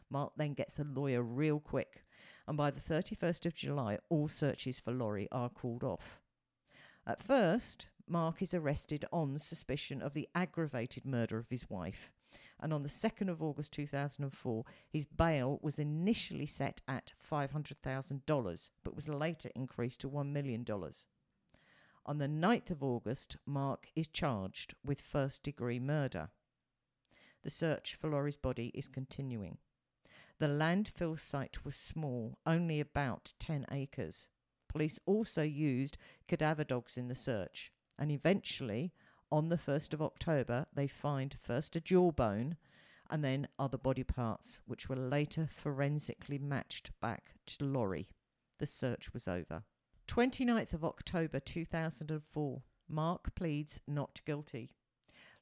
Mark 0.09 0.33
then 0.35 0.53
gets 0.53 0.79
a 0.79 0.83
lawyer 0.83 1.23
real 1.23 1.61
quick, 1.61 2.03
and 2.45 2.57
by 2.57 2.69
the 2.69 2.81
31st 2.81 3.45
of 3.45 3.55
July, 3.55 3.99
all 4.09 4.27
searches 4.27 4.79
for 4.79 4.91
Lori 4.91 5.29
are 5.31 5.49
called 5.49 5.83
off. 5.83 6.19
At 7.05 7.21
first, 7.23 7.87
Mark 8.05 8.41
is 8.41 8.53
arrested 8.53 9.05
on 9.13 9.39
suspicion 9.39 10.01
of 10.01 10.13
the 10.13 10.27
aggravated 10.35 11.05
murder 11.05 11.37
of 11.37 11.49
his 11.49 11.69
wife, 11.69 12.11
and 12.59 12.73
on 12.73 12.83
the 12.83 12.89
2nd 12.89 13.29
of 13.29 13.41
August 13.41 13.71
2004, 13.73 14.63
his 14.89 15.05
bail 15.05 15.59
was 15.61 15.79
initially 15.79 16.45
set 16.45 16.81
at 16.87 17.13
$500,000 17.21 18.69
but 18.83 18.95
was 18.95 19.07
later 19.07 19.49
increased 19.55 20.01
to 20.01 20.09
$1 20.09 20.31
million. 20.31 20.65
On 22.05 22.17
the 22.17 22.27
9th 22.27 22.71
of 22.71 22.83
August, 22.83 23.37
Mark 23.45 23.87
is 23.95 24.07
charged 24.07 24.73
with 24.83 25.01
first 25.01 25.43
degree 25.43 25.79
murder. 25.79 26.29
The 27.43 27.49
search 27.49 27.95
for 27.95 28.09
Lori's 28.09 28.37
body 28.37 28.71
is 28.73 28.87
continuing. 28.87 29.57
The 30.39 30.47
landfill 30.47 31.19
site 31.19 31.65
was 31.65 31.75
small, 31.75 32.37
only 32.45 32.79
about 32.79 33.33
10 33.39 33.65
acres. 33.71 34.27
Police 34.69 34.99
also 35.05 35.41
used 35.41 35.97
cadaver 36.27 36.63
dogs 36.63 36.97
in 36.97 37.07
the 37.07 37.15
search, 37.15 37.71
and 37.97 38.11
eventually, 38.11 38.93
on 39.31 39.49
the 39.49 39.57
1st 39.57 39.93
of 39.93 40.01
October, 40.01 40.65
they 40.73 40.87
find 40.87 41.35
first 41.39 41.75
a 41.75 41.81
jawbone 41.81 42.57
and 43.09 43.23
then 43.23 43.47
other 43.57 43.77
body 43.77 44.03
parts, 44.03 44.59
which 44.65 44.89
were 44.89 44.95
later 44.95 45.47
forensically 45.49 46.37
matched 46.37 46.91
back 47.01 47.35
to 47.45 47.65
Lori. 47.65 48.09
The 48.59 48.65
search 48.65 49.13
was 49.13 49.27
over. 49.27 49.63
29th 50.07 50.73
of 50.73 50.85
October 50.85 51.39
2004, 51.39 52.61
Mark 52.89 53.35
pleads 53.35 53.81
not 53.87 54.21
guilty. 54.25 54.71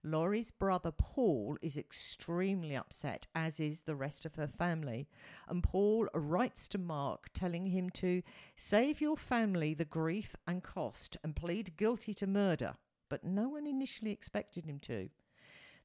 Lori's 0.03 0.51
brother 0.51 0.91
Paul 0.91 1.57
is 1.63 1.77
extremely 1.77 2.75
upset, 2.75 3.25
as 3.33 3.59
is 3.59 3.81
the 3.81 3.95
rest 3.95 4.25
of 4.25 4.35
her 4.35 4.47
family. 4.47 5.07
And 5.47 5.63
Paul 5.63 6.07
writes 6.13 6.67
to 6.69 6.77
Mark 6.77 7.29
telling 7.33 7.67
him 7.67 7.89
to 7.91 8.21
save 8.55 9.01
your 9.01 9.17
family 9.17 9.73
the 9.73 9.85
grief 9.85 10.35
and 10.45 10.61
cost 10.61 11.17
and 11.23 11.35
plead 11.35 11.75
guilty 11.75 12.13
to 12.15 12.27
murder. 12.27 12.75
But 13.15 13.23
no 13.23 13.47
one 13.47 13.65
initially 13.65 14.11
expected 14.11 14.65
him 14.65 14.77
to. 14.79 15.07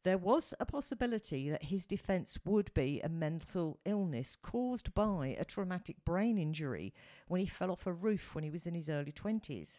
There 0.03 0.19
was 0.19 0.53
a 0.59 0.66
possibility 0.66 1.49
that 1.49 1.62
his 1.62 1.87
defence 1.87 2.37
would 2.45 2.75
be 2.75 3.01
a 3.01 3.09
mental 3.09 3.79
illness 3.85 4.35
caused 4.35 4.93
by 4.95 5.37
a 5.38 5.45
traumatic 5.45 6.05
brain 6.05 6.38
injury 6.38 6.93
when 7.29 7.40
he 7.40 7.47
fell 7.47 7.71
off 7.71 7.87
a 7.87 7.93
roof 7.93 8.35
when 8.35 8.43
he 8.43 8.51
was 8.51 8.66
in 8.66 8.75
his 8.75 8.90
early 8.90 9.12
20s. 9.12 9.79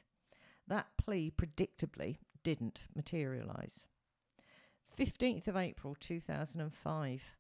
That 0.66 0.96
plea 0.98 1.30
predictably 1.30 2.20
didn't 2.42 2.80
materialise. 2.96 3.86
15th 4.98 5.50
of 5.50 5.58
April 5.58 5.98
2005. 6.00 7.36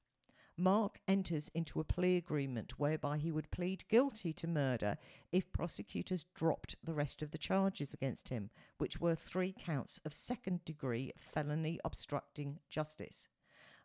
Mark 0.62 1.02
enters 1.08 1.50
into 1.56 1.80
a 1.80 1.84
plea 1.84 2.18
agreement 2.18 2.78
whereby 2.78 3.18
he 3.18 3.32
would 3.32 3.50
plead 3.50 3.84
guilty 3.90 4.32
to 4.32 4.48
murder 4.48 4.96
if 5.32 5.52
prosecutors 5.52 6.28
dropped 6.36 6.76
the 6.84 6.94
rest 6.94 7.24
of 7.24 7.32
the 7.32 7.40
charges 7.40 7.96
against 7.96 8.30
him, 8.30 8.52
which 8.78 9.02
were 9.02 9.16
three 9.16 9.56
counts 9.58 10.00
of 10.06 10.14
second 10.14 10.64
degree 10.64 11.14
felony 11.18 11.80
obstructing 11.84 12.60
justice. 12.70 13.28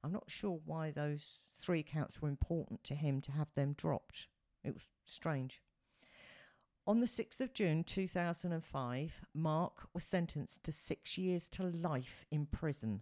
I'm 0.04 0.12
not 0.12 0.30
sure 0.30 0.60
why 0.66 0.90
those 0.90 1.54
three 1.58 1.82
counts 1.82 2.20
were 2.20 2.28
important 2.28 2.84
to 2.84 2.94
him 2.94 3.22
to 3.22 3.32
have 3.32 3.54
them 3.54 3.72
dropped. 3.72 4.26
It 4.62 4.74
was 4.74 4.86
strange. 5.06 5.62
On 6.86 7.00
the 7.00 7.06
6th 7.06 7.40
of 7.40 7.54
June 7.54 7.84
2005, 7.84 9.24
Mark 9.32 9.88
was 9.94 10.04
sentenced 10.04 10.62
to 10.64 10.72
six 10.72 11.16
years 11.16 11.48
to 11.48 11.62
life 11.62 12.26
in 12.30 12.44
prison. 12.44 13.00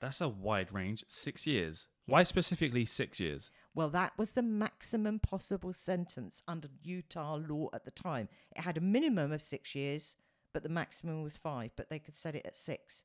That's 0.00 0.20
a 0.20 0.28
wide 0.28 0.72
range. 0.72 1.04
Six 1.08 1.44
years. 1.44 1.88
Why 2.08 2.22
specifically 2.22 2.84
six 2.84 3.18
years? 3.18 3.50
Well, 3.74 3.88
that 3.90 4.12
was 4.16 4.32
the 4.32 4.42
maximum 4.42 5.18
possible 5.18 5.72
sentence 5.72 6.40
under 6.46 6.68
Utah 6.82 7.34
law 7.34 7.68
at 7.74 7.84
the 7.84 7.90
time. 7.90 8.28
It 8.54 8.62
had 8.62 8.76
a 8.76 8.80
minimum 8.80 9.32
of 9.32 9.42
six 9.42 9.74
years, 9.74 10.14
but 10.54 10.62
the 10.62 10.68
maximum 10.68 11.24
was 11.24 11.36
five, 11.36 11.72
but 11.76 11.90
they 11.90 11.98
could 11.98 12.14
set 12.14 12.36
it 12.36 12.46
at 12.46 12.56
six. 12.56 13.02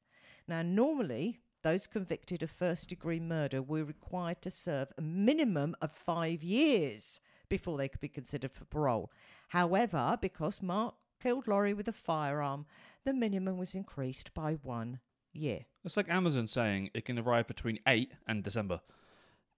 Now, 0.48 0.62
normally, 0.62 1.40
those 1.64 1.88
convicted 1.88 2.44
of 2.44 2.52
first 2.52 2.90
degree 2.90 3.20
murder 3.20 3.62
were 3.62 3.84
required 3.84 4.42
to 4.44 4.52
serve 4.52 4.90
a 4.98 5.02
minimum 5.02 5.76
of 5.82 5.92
five 5.92 6.44
years 6.44 7.22
before 7.50 7.80
they 7.80 7.90
could 7.90 8.02
be 8.02 8.08
considered 8.08 8.52
for 8.52 8.66
parole. 8.66 9.12
However, 9.50 10.16
because 10.22 10.62
Mark 10.62 10.94
killed 11.22 11.48
Lori 11.48 11.74
with 11.74 11.88
a 11.88 11.92
firearm, 11.92 12.68
the 13.04 13.14
minimum 13.16 13.58
was 13.58 13.74
increased 13.74 14.34
by 14.36 14.54
one 14.54 15.00
year. 15.34 15.62
It's 15.84 15.98
like 15.98 16.10
Amazon 16.10 16.48
saying 16.48 16.92
it 16.94 17.06
can 17.06 17.18
arrive 17.18 17.48
between 17.48 17.80
8 17.88 18.16
and 18.28 18.44
December. 18.44 18.82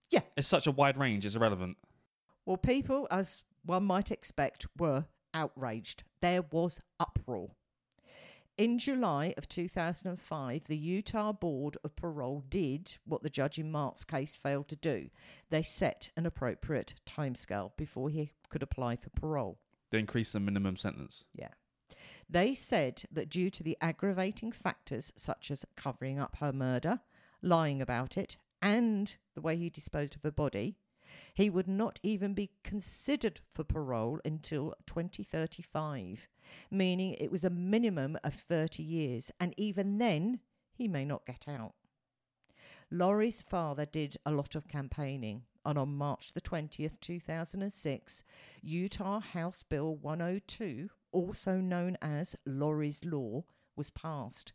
Yeah. 0.09 0.21
It's 0.37 0.47
such 0.47 0.67
a 0.67 0.71
wide 0.71 0.97
range, 0.97 1.25
it's 1.25 1.35
irrelevant. 1.35 1.77
Well, 2.45 2.57
people, 2.57 3.07
as 3.09 3.43
one 3.65 3.85
might 3.85 4.11
expect, 4.11 4.67
were 4.77 5.05
outraged. 5.33 6.03
There 6.21 6.43
was 6.51 6.79
uproar. 6.99 7.51
In 8.55 8.77
July 8.77 9.33
of 9.35 9.49
2005, 9.49 10.65
the 10.65 10.77
Utah 10.77 11.31
Board 11.31 11.75
of 11.83 11.95
Parole 11.95 12.43
did 12.47 12.97
what 13.03 13.23
the 13.23 13.29
judge 13.29 13.57
in 13.57 13.71
Mark's 13.71 14.03
case 14.03 14.35
failed 14.35 14.67
to 14.67 14.75
do. 14.75 15.09
They 15.49 15.63
set 15.63 16.11
an 16.15 16.27
appropriate 16.27 16.93
timescale 17.03 17.71
before 17.75 18.09
he 18.09 18.31
could 18.49 18.61
apply 18.61 18.97
for 18.97 19.09
parole. 19.09 19.57
They 19.89 19.97
increased 19.97 20.33
the 20.33 20.39
minimum 20.39 20.77
sentence. 20.77 21.23
Yeah. 21.33 21.49
They 22.33 22.55
said 22.55 23.03
that 23.11 23.29
due 23.29 23.51
to 23.51 23.61
the 23.61 23.77
aggravating 23.79 24.51
factors 24.51 25.13
such 25.15 25.51
as 25.51 25.65
covering 25.75 26.17
up 26.17 26.37
her 26.37 26.51
murder, 26.51 27.01
lying 27.43 27.79
about 27.79 28.17
it, 28.17 28.37
and 28.59 29.15
the 29.35 29.41
way 29.41 29.55
he 29.55 29.69
disposed 29.69 30.15
of 30.15 30.23
her 30.23 30.31
body, 30.31 30.75
he 31.35 31.47
would 31.51 31.67
not 31.67 31.99
even 32.01 32.33
be 32.33 32.49
considered 32.63 33.39
for 33.53 33.63
parole 33.63 34.19
until 34.25 34.73
2035, 34.87 36.27
meaning 36.71 37.13
it 37.13 37.31
was 37.31 37.43
a 37.43 37.51
minimum 37.51 38.17
of 38.23 38.33
30 38.33 38.81
years, 38.81 39.29
and 39.39 39.53
even 39.55 39.99
then, 39.99 40.39
he 40.71 40.87
may 40.87 41.05
not 41.05 41.27
get 41.27 41.47
out. 41.47 41.75
Lori's 42.89 43.43
father 43.43 43.85
did 43.85 44.17
a 44.25 44.31
lot 44.31 44.55
of 44.55 44.67
campaigning, 44.67 45.43
and 45.63 45.77
on 45.77 45.95
March 45.95 46.33
the 46.33 46.41
20th, 46.41 46.99
2006, 46.99 48.23
Utah 48.63 49.19
House 49.19 49.61
Bill 49.61 49.95
102, 49.95 50.89
also 51.13 51.57
known 51.57 51.97
as 52.01 52.35
Lori's 52.45 53.05
Law, 53.05 53.43
was 53.75 53.89
passed. 53.89 54.53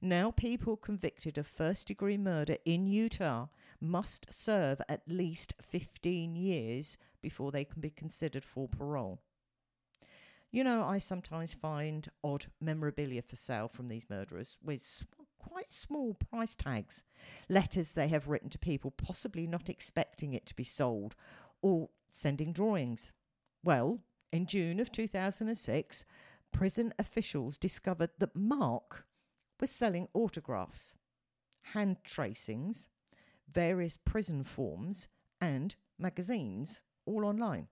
Now, 0.00 0.30
people 0.30 0.76
convicted 0.76 1.36
of 1.36 1.46
first 1.46 1.88
degree 1.88 2.16
murder 2.16 2.56
in 2.64 2.86
Utah 2.86 3.48
must 3.80 4.32
serve 4.32 4.80
at 4.88 5.02
least 5.06 5.54
15 5.60 6.36
years 6.36 6.96
before 7.20 7.52
they 7.52 7.64
can 7.64 7.80
be 7.82 7.90
considered 7.90 8.44
for 8.44 8.66
parole. 8.66 9.20
You 10.50 10.64
know, 10.64 10.82
I 10.82 10.98
sometimes 10.98 11.52
find 11.52 12.08
odd 12.24 12.46
memorabilia 12.60 13.22
for 13.22 13.36
sale 13.36 13.68
from 13.68 13.88
these 13.88 14.10
murderers 14.10 14.58
with 14.62 15.04
quite 15.38 15.72
small 15.72 16.14
price 16.14 16.54
tags, 16.54 17.04
letters 17.48 17.92
they 17.92 18.08
have 18.08 18.28
written 18.28 18.50
to 18.50 18.58
people, 18.58 18.90
possibly 18.90 19.46
not 19.46 19.68
expecting 19.68 20.32
it 20.32 20.46
to 20.46 20.56
be 20.56 20.64
sold, 20.64 21.14
or 21.62 21.90
sending 22.10 22.52
drawings. 22.52 23.12
Well, 23.62 24.00
in 24.32 24.46
June 24.46 24.80
of 24.80 24.92
2006, 24.92 26.04
prison 26.52 26.94
officials 26.98 27.58
discovered 27.58 28.10
that 28.18 28.36
Mark 28.36 29.06
was 29.60 29.70
selling 29.70 30.08
autographs, 30.14 30.94
hand 31.74 31.98
tracings, 32.04 32.88
various 33.52 33.96
prison 33.96 34.42
forms, 34.42 35.08
and 35.40 35.76
magazines, 35.98 36.80
all 37.06 37.24
online. 37.24 37.68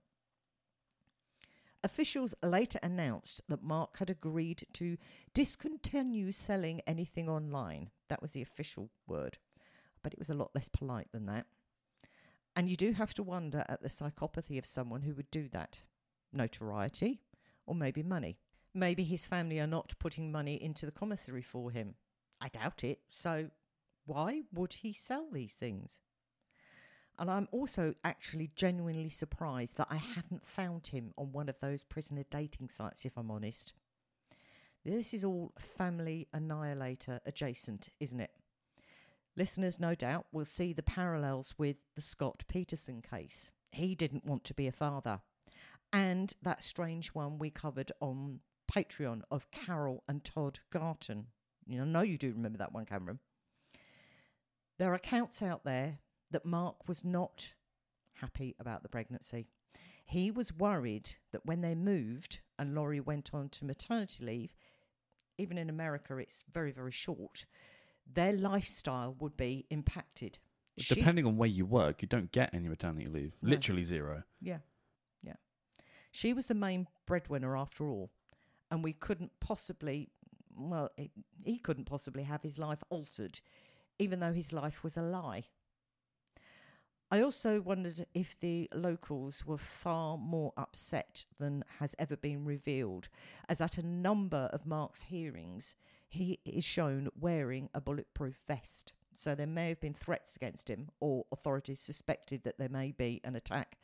Officials 1.81 2.35
later 2.43 2.79
announced 2.83 3.41
that 3.47 3.63
Mark 3.63 3.97
had 3.99 4.09
agreed 4.09 4.67
to 4.73 4.97
discontinue 5.33 6.31
selling 6.33 6.81
anything 6.85 7.29
online. 7.29 7.89
That 8.09 8.21
was 8.21 8.31
the 8.31 8.41
official 8.41 8.89
word, 9.07 9.37
but 10.03 10.11
it 10.11 10.19
was 10.19 10.29
a 10.29 10.33
lot 10.33 10.51
less 10.53 10.67
polite 10.67 11.07
than 11.13 11.25
that. 11.27 11.45
And 12.53 12.69
you 12.69 12.75
do 12.75 12.91
have 12.91 13.13
to 13.13 13.23
wonder 13.23 13.63
at 13.69 13.81
the 13.81 13.87
psychopathy 13.87 14.57
of 14.57 14.65
someone 14.65 15.03
who 15.03 15.13
would 15.13 15.31
do 15.31 15.47
that. 15.53 15.83
Notoriety, 16.31 17.21
or 17.65 17.75
maybe 17.75 18.03
money. 18.03 18.37
Maybe 18.73 19.03
his 19.03 19.25
family 19.25 19.59
are 19.59 19.67
not 19.67 19.93
putting 19.99 20.31
money 20.31 20.61
into 20.61 20.85
the 20.85 20.91
commissary 20.91 21.41
for 21.41 21.71
him. 21.71 21.95
I 22.39 22.47
doubt 22.49 22.83
it. 22.83 22.99
So 23.09 23.49
why 24.05 24.41
would 24.53 24.73
he 24.73 24.93
sell 24.93 25.27
these 25.31 25.53
things? 25.53 25.99
And 27.17 27.29
I'm 27.29 27.47
also 27.51 27.95
actually 28.03 28.49
genuinely 28.55 29.09
surprised 29.09 29.77
that 29.77 29.87
I 29.89 29.97
haven't 29.97 30.45
found 30.45 30.87
him 30.87 31.13
on 31.17 31.33
one 31.33 31.49
of 31.49 31.59
those 31.59 31.83
prisoner 31.83 32.23
dating 32.29 32.69
sites, 32.69 33.03
if 33.05 33.17
I'm 33.17 33.29
honest. 33.29 33.73
This 34.85 35.13
is 35.13 35.25
all 35.25 35.51
family 35.59 36.27
annihilator 36.31 37.19
adjacent, 37.25 37.89
isn't 37.99 38.21
it? 38.21 38.31
Listeners, 39.35 39.79
no 39.79 39.95
doubt, 39.95 40.27
will 40.31 40.45
see 40.45 40.71
the 40.71 40.81
parallels 40.81 41.53
with 41.57 41.77
the 41.95 42.01
Scott 42.01 42.43
Peterson 42.47 43.01
case. 43.01 43.51
He 43.71 43.95
didn't 43.95 44.25
want 44.25 44.43
to 44.45 44.53
be 44.53 44.67
a 44.67 44.71
father. 44.71 45.21
And 45.91 46.33
that 46.43 46.63
strange 46.63 47.09
one 47.09 47.39
we 47.39 47.49
covered 47.49 47.91
on 47.99 48.39
Patreon 48.71 49.21
of 49.31 49.49
Carol 49.51 50.03
and 50.07 50.23
Todd 50.23 50.59
Garton. 50.69 51.27
You 51.65 51.77
know, 51.77 51.83
I 51.83 51.87
know 51.87 52.01
you 52.01 52.17
do 52.17 52.31
remember 52.31 52.59
that 52.59 52.73
one, 52.73 52.85
Cameron. 52.85 53.19
There 54.77 54.91
are 54.91 54.95
accounts 54.95 55.41
out 55.41 55.63
there 55.65 55.99
that 56.31 56.45
Mark 56.45 56.87
was 56.87 57.03
not 57.03 57.53
happy 58.13 58.55
about 58.59 58.83
the 58.83 58.89
pregnancy. 58.89 59.47
He 60.05 60.31
was 60.31 60.53
worried 60.53 61.15
that 61.31 61.45
when 61.45 61.61
they 61.61 61.75
moved 61.75 62.39
and 62.57 62.73
Lori 62.73 62.99
went 62.99 63.31
on 63.33 63.49
to 63.49 63.65
maternity 63.65 64.23
leave, 64.23 64.55
even 65.37 65.57
in 65.57 65.69
America, 65.69 66.17
it's 66.17 66.43
very, 66.51 66.71
very 66.71 66.91
short, 66.91 67.45
their 68.11 68.33
lifestyle 68.33 69.15
would 69.19 69.37
be 69.37 69.65
impacted. 69.69 70.39
She- 70.77 70.95
Depending 70.95 71.25
on 71.25 71.37
where 71.37 71.49
you 71.49 71.65
work, 71.65 72.01
you 72.01 72.07
don't 72.07 72.31
get 72.31 72.53
any 72.53 72.67
maternity 72.67 73.07
leave. 73.07 73.33
No. 73.41 73.49
Literally 73.51 73.83
zero. 73.83 74.23
Yeah, 74.41 74.53
yeah. 74.53 74.57
She 76.11 76.33
was 76.33 76.47
the 76.47 76.55
main 76.55 76.87
breadwinner 77.05 77.57
after 77.57 77.87
all, 77.87 78.09
and 78.71 78.83
we 78.83 78.93
couldn't 78.93 79.31
possibly, 79.39 80.09
well, 80.55 80.89
it, 80.97 81.11
he 81.43 81.57
couldn't 81.57 81.85
possibly 81.85 82.23
have 82.23 82.41
his 82.41 82.57
life 82.57 82.83
altered, 82.89 83.39
even 83.97 84.19
though 84.19 84.33
his 84.33 84.51
life 84.51 84.83
was 84.83 84.97
a 84.97 85.01
lie. 85.01 85.45
I 87.11 87.21
also 87.21 87.59
wondered 87.59 88.05
if 88.13 88.39
the 88.39 88.69
locals 88.71 89.43
were 89.43 89.57
far 89.57 90.15
more 90.15 90.53
upset 90.55 91.25
than 91.39 91.63
has 91.79 91.95
ever 91.97 92.15
been 92.15 92.45
revealed, 92.45 93.09
as 93.47 93.61
at 93.61 93.79
a 93.79 93.85
number 93.85 94.49
of 94.53 94.67
Mark's 94.67 95.03
hearings, 95.03 95.75
he 96.07 96.39
is 96.45 96.63
shown 96.63 97.09
wearing 97.19 97.69
a 97.73 97.81
bulletproof 97.81 98.41
vest. 98.47 98.93
So 99.11 99.33
there 99.33 99.47
may 99.47 99.69
have 99.69 99.81
been 99.81 99.95
threats 99.95 100.35
against 100.35 100.69
him, 100.69 100.89
or 100.99 101.25
authorities 101.31 101.79
suspected 101.79 102.43
that 102.43 102.59
there 102.59 102.69
may 102.69 102.91
be 102.91 103.21
an 103.23 103.35
attack. 103.35 103.77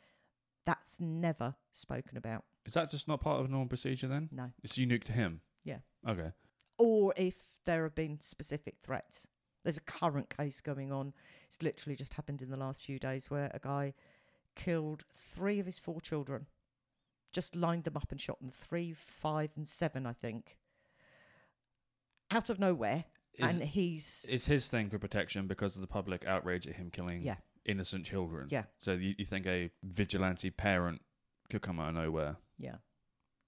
That's 0.66 1.00
never 1.00 1.54
spoken 1.72 2.18
about. 2.18 2.44
Is 2.66 2.74
that 2.74 2.90
just 2.90 3.08
not 3.08 3.20
part 3.20 3.40
of 3.40 3.48
normal 3.48 3.68
procedure 3.68 4.08
then? 4.08 4.28
No. 4.32 4.50
It's 4.62 4.76
unique 4.76 5.04
to 5.04 5.12
him. 5.12 5.40
Yeah. 5.64 5.78
Okay. 6.06 6.32
Or 6.78 7.14
if 7.16 7.36
there 7.64 7.84
have 7.84 7.94
been 7.94 8.20
specific 8.20 8.76
threats. 8.80 9.26
There's 9.62 9.76
a 9.76 9.82
current 9.82 10.30
case 10.34 10.60
going 10.60 10.92
on. 10.92 11.12
It's 11.46 11.60
literally 11.60 11.96
just 11.96 12.14
happened 12.14 12.40
in 12.40 12.50
the 12.50 12.56
last 12.56 12.84
few 12.84 12.98
days 12.98 13.30
where 13.30 13.50
a 13.52 13.58
guy 13.58 13.94
killed 14.54 15.04
three 15.12 15.58
of 15.58 15.66
his 15.66 15.78
four 15.78 16.00
children. 16.00 16.46
Just 17.32 17.54
lined 17.54 17.84
them 17.84 17.96
up 17.96 18.10
and 18.12 18.20
shot 18.20 18.40
them. 18.40 18.50
Three, 18.50 18.92
five, 18.92 19.50
and 19.56 19.66
seven, 19.66 20.06
I 20.06 20.12
think. 20.12 20.56
Out 22.30 22.48
of 22.48 22.58
nowhere. 22.58 23.04
Is, 23.34 23.44
and 23.58 23.62
he's. 23.62 24.24
is 24.30 24.46
his 24.46 24.68
thing 24.68 24.88
for 24.88 24.98
protection 24.98 25.46
because 25.46 25.74
of 25.74 25.82
the 25.82 25.86
public 25.86 26.24
outrage 26.26 26.66
at 26.66 26.76
him 26.76 26.90
killing 26.90 27.22
Yeah. 27.22 27.36
Innocent 27.66 28.06
children? 28.06 28.48
Yeah. 28.50 28.64
So 28.78 28.92
you, 28.92 29.14
you 29.18 29.24
think 29.26 29.46
a 29.46 29.70
vigilante 29.82 30.50
parent 30.50 31.02
could 31.50 31.62
come 31.62 31.78
out 31.80 31.90
of 31.90 31.94
nowhere? 31.96 32.36
Yeah. 32.58 32.76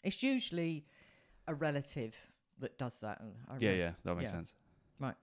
It's 0.03 0.23
usually 0.23 0.85
a 1.47 1.55
relative 1.55 2.17
that 2.59 2.77
does 2.79 2.97
that. 2.99 3.21
Uh, 3.21 3.53
I 3.55 3.57
Yeah, 3.59 3.73
yeah, 3.73 3.93
that 4.05 4.15
makes 4.17 4.31
Yeah. 4.31 4.37
sense. 4.37 4.53
Right. 4.99 5.15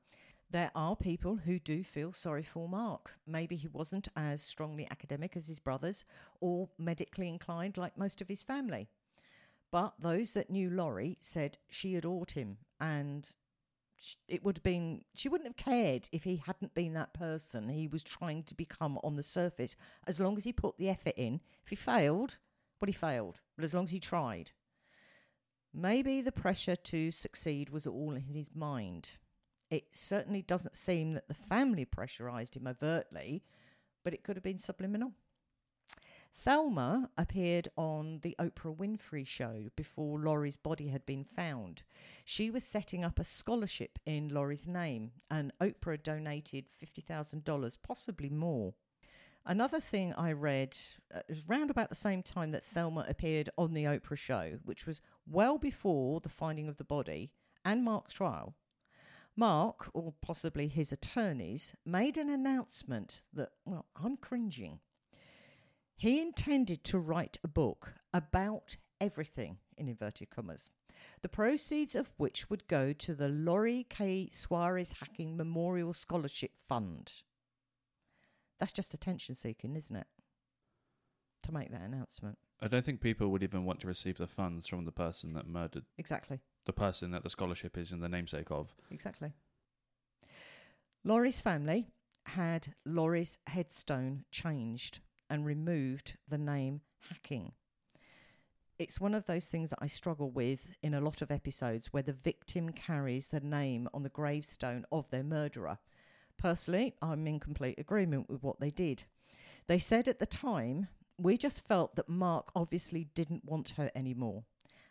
There 0.50 0.72
are 0.76 0.96
people 0.96 1.38
who 1.38 1.60
do 1.60 1.84
feel 1.84 2.14
sorry 2.14 2.44
for 2.44 2.70
Mark. 2.70 3.18
Maybe 3.28 3.56
he 3.56 3.68
wasn't 3.68 4.08
as 4.16 4.42
strongly 4.42 4.88
academic 4.90 5.36
as 5.36 5.48
his 5.48 5.60
brothers 5.60 6.06
or 6.40 6.70
medically 6.78 7.28
inclined 7.28 7.78
like 7.78 7.98
most 7.98 8.22
of 8.22 8.28
his 8.28 8.44
family. 8.44 8.88
But 9.72 9.96
those 10.00 10.34
that 10.34 10.50
knew 10.50 10.70
Lori 10.70 11.18
said 11.20 11.58
she 11.70 11.96
adored 11.96 12.32
him 12.32 12.58
and 12.80 13.28
it 14.28 14.44
would 14.44 14.58
have 14.58 14.64
been, 14.64 15.04
she 15.14 15.30
wouldn't 15.30 15.48
have 15.48 15.66
cared 15.66 16.10
if 16.12 16.24
he 16.24 16.38
hadn't 16.38 16.74
been 16.74 16.94
that 16.94 17.14
person 17.14 17.70
he 17.70 17.88
was 17.88 18.04
trying 18.04 18.44
to 18.44 18.56
become 18.56 19.00
on 19.04 19.16
the 19.16 19.24
surface, 19.24 19.76
as 20.08 20.20
long 20.20 20.38
as 20.38 20.44
he 20.44 20.54
put 20.54 20.78
the 20.78 20.90
effort 20.90 21.14
in. 21.16 21.42
If 21.64 21.70
he 21.70 21.76
failed, 21.76 22.38
well, 22.80 22.88
he 22.88 22.94
failed, 22.94 23.42
but 23.56 23.66
as 23.66 23.74
long 23.74 23.86
as 23.86 23.92
he 23.92 24.00
tried. 24.00 24.52
Maybe 25.74 26.22
the 26.22 26.32
pressure 26.32 26.76
to 26.76 27.12
succeed 27.12 27.70
was 27.70 27.86
all 27.88 28.16
in 28.16 28.34
his 28.34 28.54
mind. 28.56 29.12
It 29.70 29.88
certainly 29.94 30.42
doesn't 30.42 30.78
seem 30.78 31.14
that 31.14 31.28
the 31.28 31.34
family 31.34 31.86
pressurised 31.86 32.56
him 32.56 32.68
overtly, 32.68 33.44
but 34.04 34.14
it 34.14 34.24
could 34.24 34.36
have 34.36 34.44
been 34.44 34.60
subliminal. 34.60 35.12
Thelma 36.38 37.10
appeared 37.18 37.70
on 37.78 38.20
the 38.22 38.36
Oprah 38.38 38.76
Winfrey 38.76 39.26
show 39.26 39.70
before 39.76 40.20
Lori's 40.20 40.58
body 40.58 40.90
had 40.90 41.06
been 41.06 41.24
found. 41.24 41.84
She 42.26 42.52
was 42.52 42.64
setting 42.64 43.04
up 43.04 43.18
a 43.18 43.24
scholarship 43.24 43.98
in 44.06 44.30
Lori's 44.30 44.68
name, 44.68 45.12
and 45.32 45.54
Oprah 45.62 46.02
donated 46.02 46.66
$50,000, 46.70 47.78
possibly 47.82 48.30
more. 48.30 48.74
Another 49.46 49.80
thing 49.80 50.14
I 50.14 50.32
read 50.34 50.76
uh, 51.14 51.22
was 51.30 51.48
round 51.48 51.70
about 51.70 51.90
the 51.90 51.96
same 51.96 52.22
time 52.22 52.52
that 52.52 52.66
Thelma 52.66 53.06
appeared 53.08 53.50
on 53.58 53.74
the 53.74 53.86
Oprah 53.86 54.18
show, 54.18 54.60
which 54.64 54.86
was 54.86 55.02
well 55.26 55.58
before 55.58 56.20
the 56.20 56.30
finding 56.30 56.68
of 56.68 56.78
the 56.78 56.84
body 56.84 57.32
and 57.64 57.84
Mark's 57.84 58.14
trial. 58.14 58.56
Mark, 59.38 59.90
or 59.94 60.14
possibly 60.22 60.68
his 60.68 60.92
attorneys, 60.92 61.76
made 61.86 62.18
an 62.18 62.30
announcement 62.30 63.24
that, 63.34 63.50
well, 63.66 63.86
I'm 63.96 64.18
cringing. 64.18 64.80
He 65.98 66.22
intended 66.22 66.84
to 66.86 67.00
write 67.00 67.38
a 67.44 67.48
book 67.48 67.94
about 68.14 68.78
everything, 69.00 69.58
in 69.78 69.88
inverted 69.88 70.30
commas, 70.30 70.70
the 71.22 71.30
proceeds 71.30 71.96
of 71.96 72.12
which 72.18 72.50
would 72.50 72.68
go 72.68 72.94
to 72.94 73.14
the 73.16 73.30
Lori 73.30 73.86
K. 73.90 74.28
Soares 74.32 74.94
Hacking 75.00 75.38
Memorial 75.38 75.94
Scholarship 75.94 76.52
Fund. 76.68 77.12
That's 78.60 78.72
just 78.72 78.94
attention 78.94 79.36
seeking, 79.36 79.76
isn't 79.76 79.96
it? 79.96 80.08
To 81.44 81.54
make 81.54 81.72
that 81.72 81.82
announcement. 81.82 82.38
I 82.62 82.68
don't 82.68 82.84
think 82.86 83.02
people 83.02 83.28
would 83.30 83.44
even 83.44 83.66
want 83.66 83.82
to 83.82 83.88
receive 83.88 84.18
the 84.18 84.28
funds 84.28 84.68
from 84.68 84.86
the 84.86 84.92
person 84.92 85.34
that 85.34 85.48
murdered 85.48 85.84
Exactly. 85.98 86.40
the 86.66 86.74
person 86.74 87.12
that 87.12 87.24
the 87.24 87.30
scholarship 87.30 87.78
is 87.78 87.92
in 87.92 88.00
the 88.00 88.10
namesake 88.10 88.50
of. 88.50 88.74
Exactly. 88.90 89.34
Lori's 91.04 91.42
family 91.42 91.88
had 92.28 92.74
Lori's 92.86 93.38
headstone 93.48 94.24
changed 94.32 95.00
and 95.30 95.46
removed 95.46 96.18
the 96.30 96.38
name 96.38 96.82
Hacking. 97.10 97.52
It's 98.78 99.00
one 99.00 99.14
of 99.14 99.26
those 99.26 99.46
things 99.46 99.70
that 99.70 99.80
I 99.82 99.88
struggle 99.88 100.30
with 100.30 100.70
in 100.84 100.94
a 100.94 101.02
lot 101.02 101.22
of 101.22 101.32
episodes 101.32 101.88
where 101.88 102.04
the 102.04 102.12
victim 102.14 102.70
carries 102.72 103.28
the 103.28 103.40
name 103.40 103.88
on 103.94 104.04
the 104.04 104.10
gravestone 104.10 104.86
of 104.92 105.10
their 105.10 105.24
murderer. 105.24 105.78
Personally, 106.38 106.94
I'm 107.02 107.26
in 107.28 107.40
complete 107.40 107.80
agreement 107.80 108.30
with 108.30 108.44
what 108.44 108.60
they 108.60 108.70
did. 108.70 109.04
They 109.68 109.80
said 109.80 110.08
at 110.08 110.20
the 110.20 110.26
time, 110.26 110.90
we 111.18 111.38
just 111.38 111.66
felt 111.66 111.96
that 111.96 112.10
Mark 112.10 112.50
obviously 112.56 113.08
didn't 113.16 113.46
want 113.46 113.76
her 113.78 113.90
anymore 113.96 114.44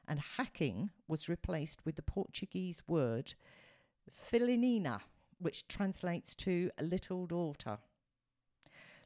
and 0.07 0.21
hacking 0.37 0.91
was 1.09 1.29
replaced 1.29 1.85
with 1.85 1.97
the 1.97 2.03
Portuguese 2.03 2.83
word 2.87 3.35
Filhinha, 4.11 5.01
which 5.39 5.67
translates 5.67 6.35
to 6.35 6.71
a 6.79 6.85
little 6.85 7.27
daughter. 7.27 7.79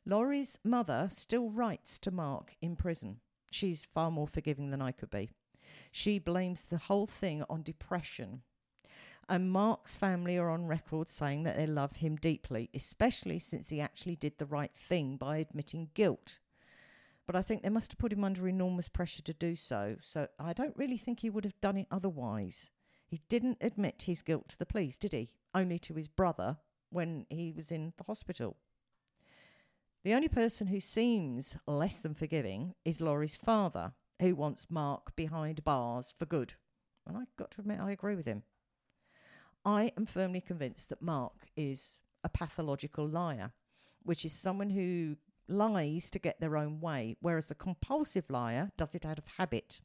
Lori's 0.05 0.59
mother 0.65 1.09
still 1.11 1.51
writes 1.51 1.99
to 1.99 2.11
Mark 2.11 2.55
in 2.61 2.77
prison. 2.77 3.21
She's 3.51 3.85
far 3.85 4.11
more 4.11 4.29
forgiving 4.29 4.71
than 4.71 4.83
I 4.83 4.93
could 4.93 5.11
be. 5.11 5.31
She 5.91 6.19
blames 6.19 6.63
the 6.63 6.79
whole 6.79 7.07
thing 7.07 7.45
on 7.49 7.63
depression. 7.63 8.43
And 9.29 9.51
Mark's 9.51 9.97
family 9.97 10.39
are 10.39 10.49
on 10.49 10.67
record 10.67 11.11
saying 11.11 11.43
that 11.43 11.57
they 11.57 11.67
love 11.67 11.97
him 11.97 12.17
deeply, 12.17 12.71
especially 12.75 13.39
since 13.39 13.69
he 13.69 13.81
actually 13.81 14.17
did 14.17 14.39
the 14.39 14.47
right 14.47 14.73
thing 14.75 15.17
by 15.17 15.39
admitting 15.39 15.91
guilt. 15.93 16.39
But 17.27 17.37
I 17.37 17.43
think 17.43 17.63
they 17.63 17.69
must 17.69 17.93
have 17.93 17.99
put 17.99 18.13
him 18.13 18.25
under 18.25 18.49
enormous 18.49 18.89
pressure 18.89 19.21
to 19.23 19.35
do 19.35 19.55
so, 19.55 19.97
so 20.01 20.29
I 20.39 20.55
don't 20.55 20.77
really 20.79 20.97
think 20.97 21.21
he 21.21 21.29
would 21.29 21.45
have 21.45 21.61
done 21.61 21.77
it 21.77 21.87
otherwise. 21.91 22.71
He 23.07 23.21
didn't 23.29 23.59
admit 23.61 24.03
his 24.03 24.23
guilt 24.23 24.49
to 24.49 24.59
the 24.59 24.65
police, 24.65 24.97
did 24.97 25.13
he? 25.13 25.31
Only 25.55 25.79
to 25.81 25.95
his 25.95 26.09
brother 26.09 26.57
when 26.89 27.27
he 27.29 27.53
was 27.53 27.71
in 27.71 27.93
the 27.99 28.05
hospital. 28.05 28.57
The 30.05 30.15
only 30.15 30.29
person 30.29 30.69
who 30.69 30.81
seems 30.81 31.57
less 31.67 31.99
than 31.99 32.15
forgiving 32.15 32.75
is 32.85 33.01
Lori's 33.01 33.35
father, 33.35 33.93
who 34.21 34.35
wants 34.37 34.71
Mark 34.71 35.17
behind 35.17 35.65
bars 35.65 36.15
for 36.17 36.25
good. 36.25 36.55
And 37.07 37.17
I've 37.17 37.35
got 37.37 37.51
to 37.53 37.61
admit, 37.61 37.81
I 37.81 37.91
agree 37.91 38.15
with 38.15 38.27
him. 38.27 38.45
I 39.65 39.93
am 39.97 40.07
firmly 40.07 40.41
convinced 40.41 40.89
that 40.91 41.03
Mark 41.03 41.49
is 41.57 42.01
a 42.23 42.29
pathological 42.29 43.07
liar, 43.07 43.53
which 44.03 44.25
is 44.25 44.33
someone 44.33 44.71
who 44.71 45.17
lies 45.49 46.11
to 46.11 46.19
get 46.19 46.41
their 46.41 46.57
own 46.57 46.81
way, 46.81 47.17
whereas 47.21 47.51
a 47.51 47.57
compulsive 47.57 48.31
liar 48.31 48.71
does 48.77 48.95
it 48.95 49.05
out 49.05 49.19
of 49.19 49.25
habit. 49.37 49.81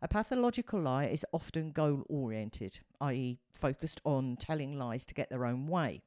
A 0.00 0.08
pathological 0.08 0.80
liar 0.80 1.08
is 1.08 1.24
often 1.32 1.70
goal 1.70 2.04
oriented, 2.08 2.80
i.e., 3.00 3.38
focused 3.52 4.00
on 4.04 4.36
telling 4.36 4.76
lies 4.76 5.06
to 5.06 5.14
get 5.14 5.30
their 5.30 5.46
own 5.46 5.68
way. 5.68 6.02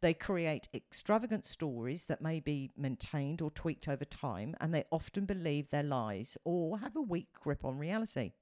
They 0.00 0.14
create 0.14 0.68
extravagant 0.74 1.44
stories 1.44 2.04
that 2.04 2.22
may 2.22 2.40
be 2.40 2.70
maintained 2.76 3.40
or 3.42 3.50
tweaked 3.50 3.88
over 3.88 4.04
time, 4.04 4.54
and 4.60 4.72
they 4.72 4.84
often 4.90 5.24
believe 5.24 5.70
their 5.70 5.82
lies 5.82 6.36
or 6.44 6.78
have 6.78 6.96
a 6.96 7.00
weak 7.02 7.28
grip 7.34 7.64
on 7.64 7.78
reality. 7.78 8.32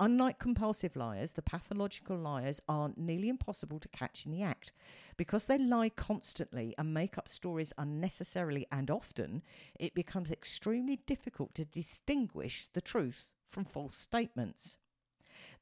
Unlike 0.00 0.38
compulsive 0.38 0.94
liars, 0.94 1.32
the 1.32 1.42
pathological 1.42 2.16
liars 2.16 2.60
are 2.68 2.92
nearly 2.96 3.28
impossible 3.28 3.80
to 3.80 3.88
catch 3.88 4.24
in 4.24 4.30
the 4.30 4.42
act. 4.42 4.72
Because 5.16 5.46
they 5.46 5.58
lie 5.58 5.88
constantly 5.88 6.72
and 6.78 6.94
make 6.94 7.18
up 7.18 7.28
stories 7.28 7.72
unnecessarily 7.76 8.64
and 8.70 8.92
often, 8.92 9.42
it 9.78 9.94
becomes 9.94 10.30
extremely 10.30 11.00
difficult 11.06 11.52
to 11.56 11.64
distinguish 11.64 12.68
the 12.68 12.80
truth 12.80 13.26
from 13.48 13.64
false 13.64 13.96
statements. 13.98 14.76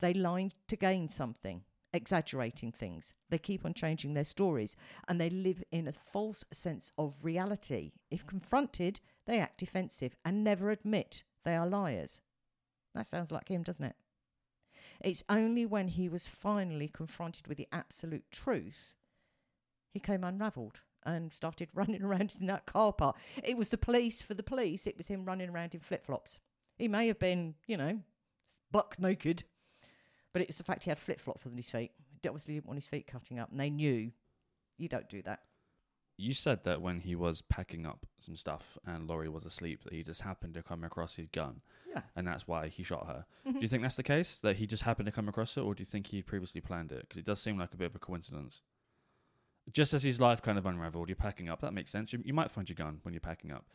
They 0.01 0.13
lie 0.13 0.51
to 0.69 0.77
gain 0.77 1.09
something, 1.09 1.63
exaggerating 1.93 2.73
things. 2.73 3.15
They 3.31 3.39
keep 3.39 3.65
on 3.65 3.75
changing 3.75 4.15
their 4.15 4.25
stories 4.25 4.77
and 5.09 5.21
they 5.21 5.31
live 5.31 5.63
in 5.71 5.89
a 5.89 5.93
false 5.93 6.45
sense 6.53 6.93
of 6.99 7.15
reality. 7.23 7.93
If 8.11 8.27
confronted, 8.27 9.01
they 9.27 9.39
act 9.41 9.59
defensive 9.59 10.17
and 10.25 10.45
never 10.45 10.71
admit 10.71 11.25
they 11.45 11.57
are 11.57 11.67
liars. 11.67 12.21
That 12.95 13.07
sounds 13.07 13.31
like 13.31 13.49
him, 13.49 13.63
doesn't 13.63 13.85
it? 13.85 13.97
It's 15.03 15.25
only 15.29 15.67
when 15.67 15.89
he 15.89 16.09
was 16.09 16.27
finally 16.27 16.89
confronted 16.89 17.47
with 17.47 17.59
the 17.59 17.69
absolute 17.73 18.31
truth 18.31 18.97
he 19.97 20.01
came 20.01 20.25
unravelled 20.25 20.83
and 21.05 21.33
started 21.33 21.71
running 21.75 22.03
around 22.03 22.37
in 22.39 22.47
that 22.49 22.67
car 22.67 22.93
park. 22.93 23.17
It 23.43 23.57
was 23.57 23.71
the 23.71 23.79
police 23.79 24.21
for 24.21 24.35
the 24.35 24.43
police. 24.43 24.87
It 24.87 24.99
was 24.99 25.09
him 25.09 25.25
running 25.25 25.49
around 25.49 25.73
in 25.73 25.81
flip 25.81 26.05
flops. 26.05 26.39
He 26.77 26.87
may 26.87 27.07
have 27.07 27.19
been, 27.19 27.55
you 27.67 27.79
know, 27.79 28.01
buck 28.71 28.97
naked, 28.99 29.45
but 30.37 30.43
it's 30.43 30.59
the 30.59 30.65
fact 30.65 30.85
he 30.85 30.91
had 30.91 31.01
flip 31.01 31.19
flops 31.19 31.47
on 31.47 31.57
his 31.57 31.71
feet. 31.71 31.93
He 32.23 32.29
obviously 32.29 32.53
didn't 32.55 32.67
want 32.67 32.77
his 32.77 32.87
feet 32.87 33.07
cutting 33.07 33.39
up, 33.39 33.51
and 33.51 33.59
they 33.59 33.71
knew 33.71 34.13
you 34.77 34.87
don't 34.87 35.09
do 35.09 35.23
that. 35.23 35.41
You 36.19 36.35
said 36.35 36.65
that 36.65 36.83
when 36.83 37.01
he 37.01 37.15
was 37.15 37.41
packing 37.41 37.87
up 37.87 38.05
some 38.19 38.37
stuff 38.37 38.77
and 38.87 39.09
Lori 39.09 39.31
was 39.31 39.47
asleep, 39.47 39.83
that 39.85 39.95
he 39.95 40.03
just 40.03 40.21
happened 40.21 40.53
to 40.53 40.63
come 40.63 40.85
across 40.85 41.15
his 41.17 41.29
gun, 41.29 41.63
Yeah. 41.89 42.03
and 42.15 42.27
that's 42.29 42.47
why 42.47 42.69
he 42.69 42.83
shot 42.83 43.07
her. 43.07 43.25
Mhm. 43.47 43.55
Do 43.55 43.59
you 43.61 43.69
think 43.69 43.83
that's 43.83 43.97
the 43.97 44.03
case? 44.03 44.37
That 44.37 44.57
he 44.57 44.67
just 44.67 44.83
happened 44.83 45.07
to 45.07 45.13
come 45.13 45.29
across 45.29 45.57
it, 45.57 45.63
or 45.63 45.75
do 45.75 45.81
you 45.81 45.87
think 45.87 46.09
he 46.09 46.21
previously 46.23 46.61
planned 46.61 46.93
it? 46.93 47.01
Because 47.01 47.17
it 47.17 47.25
does 47.25 47.41
seem 47.41 47.57
like 47.57 47.73
a 47.73 47.79
bit 47.79 47.87
of 47.87 47.95
a 47.97 47.99
coincidence. 47.99 48.61
Just 49.73 49.95
as 49.95 50.03
his 50.03 50.21
life 50.21 50.43
kind 50.43 50.59
of 50.59 50.67
unraveled, 50.67 51.09
you're 51.09 51.17
packing 51.17 51.49
up. 51.49 51.61
That 51.63 51.73
makes 51.73 51.91
sense. 51.91 52.13
You, 52.13 52.21
you 52.25 52.35
might 52.35 52.51
find 52.51 52.69
your 52.69 52.77
gun 52.77 53.01
when 53.05 53.15
you're 53.15 53.21
packing 53.23 53.51
up, 53.53 53.67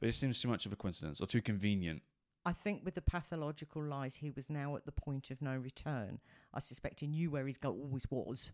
but 0.00 0.08
it 0.08 0.12
seems 0.12 0.40
too 0.40 0.48
much 0.48 0.66
of 0.66 0.72
a 0.72 0.76
coincidence 0.76 1.20
or 1.20 1.26
too 1.26 1.42
convenient. 1.42 2.02
I 2.46 2.52
think 2.52 2.84
with 2.84 2.94
the 2.94 3.02
pathological 3.02 3.82
lies, 3.82 4.16
he 4.16 4.30
was 4.30 4.48
now 4.48 4.76
at 4.76 4.86
the 4.86 4.92
point 4.92 5.32
of 5.32 5.42
no 5.42 5.56
return. 5.56 6.20
I 6.54 6.60
suspect 6.60 7.00
he 7.00 7.08
knew 7.08 7.28
where 7.28 7.48
his 7.48 7.58
goal 7.58 7.76
always 7.82 8.08
was, 8.08 8.52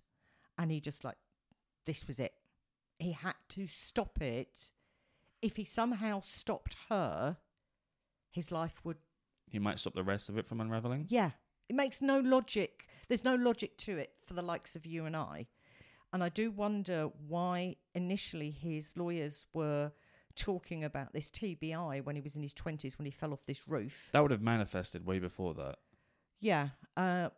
and 0.56 0.72
he 0.72 0.80
just 0.80 1.04
like, 1.04 1.18
this 1.84 2.06
was 2.06 2.18
it. 2.18 2.32
He 2.98 3.12
had 3.12 3.34
to 3.50 3.66
stop 3.66 4.22
it. 4.22 4.72
If 5.42 5.56
he 5.56 5.64
somehow 5.64 6.20
stopped 6.20 6.74
her, 6.88 7.36
his 8.30 8.50
life 8.50 8.80
would. 8.82 8.96
He 9.50 9.58
might 9.58 9.78
stop 9.78 9.94
the 9.94 10.02
rest 10.02 10.30
of 10.30 10.38
it 10.38 10.46
from 10.46 10.62
unraveling. 10.62 11.04
Yeah, 11.10 11.32
it 11.68 11.76
makes 11.76 12.00
no 12.00 12.18
logic. 12.18 12.86
There's 13.08 13.24
no 13.24 13.34
logic 13.34 13.76
to 13.78 13.98
it 13.98 14.12
for 14.24 14.32
the 14.32 14.40
likes 14.40 14.74
of 14.74 14.86
you 14.86 15.04
and 15.04 15.14
I. 15.14 15.48
And 16.14 16.24
I 16.24 16.30
do 16.30 16.50
wonder 16.50 17.10
why 17.28 17.76
initially 17.94 18.50
his 18.50 18.94
lawyers 18.96 19.44
were 19.52 19.92
talking 20.32 20.84
about 20.84 21.12
this 21.12 21.30
TBI 21.30 22.04
when 22.04 22.16
he 22.16 22.22
was 22.22 22.36
in 22.36 22.42
his 22.42 22.54
20s 22.54 22.98
when 22.98 23.04
he 23.06 23.10
fell 23.10 23.32
off 23.32 23.44
this 23.46 23.66
roof. 23.68 24.08
That 24.12 24.20
would 24.22 24.30
have 24.30 24.42
manifested 24.42 25.06
way 25.06 25.18
before 25.18 25.54
that. 25.54 25.76
Yeah. 26.40 26.68
Uh, 26.96 27.30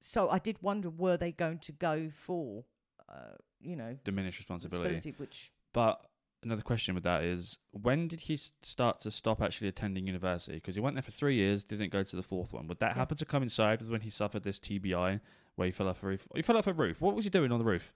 so 0.00 0.28
I 0.30 0.38
did 0.38 0.62
wonder 0.62 0.88
were 0.90 1.16
they 1.16 1.32
going 1.32 1.58
to 1.60 1.72
go 1.72 2.08
for, 2.10 2.64
uh, 3.08 3.34
you 3.60 3.76
know, 3.76 3.96
Diminished 4.04 4.38
responsibility. 4.38 4.88
responsibility, 4.94 5.18
which 5.20 5.52
But 5.72 6.04
another 6.42 6.62
question 6.62 6.94
with 6.94 7.04
that 7.04 7.22
is 7.22 7.58
when 7.72 8.08
did 8.08 8.20
he 8.20 8.36
start 8.36 9.00
to 9.00 9.10
stop 9.10 9.42
actually 9.42 9.68
attending 9.68 10.06
university? 10.06 10.54
Because 10.56 10.74
he 10.74 10.80
went 10.80 10.94
there 10.96 11.02
for 11.02 11.10
three 11.10 11.34
years, 11.36 11.64
didn't 11.64 11.90
go 11.92 12.02
to 12.02 12.16
the 12.16 12.22
fourth 12.22 12.52
one. 12.52 12.66
Would 12.68 12.78
that 12.80 12.92
Yeah. 12.92 12.94
happen 12.94 13.16
to 13.18 13.24
coincide 13.26 13.80
with 13.82 13.90
when 13.90 14.00
he 14.00 14.10
suffered 14.10 14.42
this 14.42 14.58
TBI 14.58 15.20
where 15.56 15.66
he 15.66 15.72
fell 15.72 15.88
off 15.88 16.02
a 16.02 16.06
roof? 16.06 16.26
He 16.34 16.42
fell 16.42 16.56
off 16.56 16.66
a 16.66 16.72
roof. 16.72 17.00
What 17.00 17.14
was 17.14 17.24
he 17.24 17.30
doing 17.30 17.52
on 17.52 17.58
the 17.58 17.64
roof? 17.64 17.92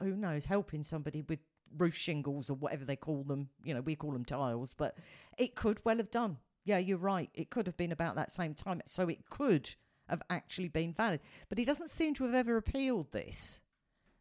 who 0.00 0.16
knows, 0.16 0.46
helping 0.46 0.82
somebody 0.82 1.20
with 1.22 1.40
roof 1.78 1.94
shingles 1.96 2.50
or 2.50 2.54
whatever 2.54 2.84
they 2.84 2.96
call 2.96 3.22
them. 3.24 3.48
You 3.64 3.74
know, 3.74 3.80
we 3.80 3.96
call 3.96 4.12
them 4.12 4.24
tiles, 4.24 4.74
but 4.76 4.96
it 5.38 5.54
could 5.54 5.80
well 5.84 5.96
have 5.96 6.10
done. 6.10 6.38
Yeah, 6.64 6.78
you're 6.78 6.98
right. 6.98 7.30
It 7.34 7.50
could 7.50 7.66
have 7.66 7.76
been 7.76 7.92
about 7.92 8.14
that 8.16 8.30
same 8.30 8.54
time. 8.54 8.80
So 8.86 9.08
it 9.08 9.28
could 9.30 9.74
have 10.08 10.22
actually 10.30 10.68
been 10.68 10.92
valid. 10.92 11.20
But 11.48 11.58
he 11.58 11.64
doesn't 11.64 11.90
seem 11.90 12.14
to 12.14 12.24
have 12.24 12.34
ever 12.34 12.56
appealed 12.56 13.12
this. 13.12 13.60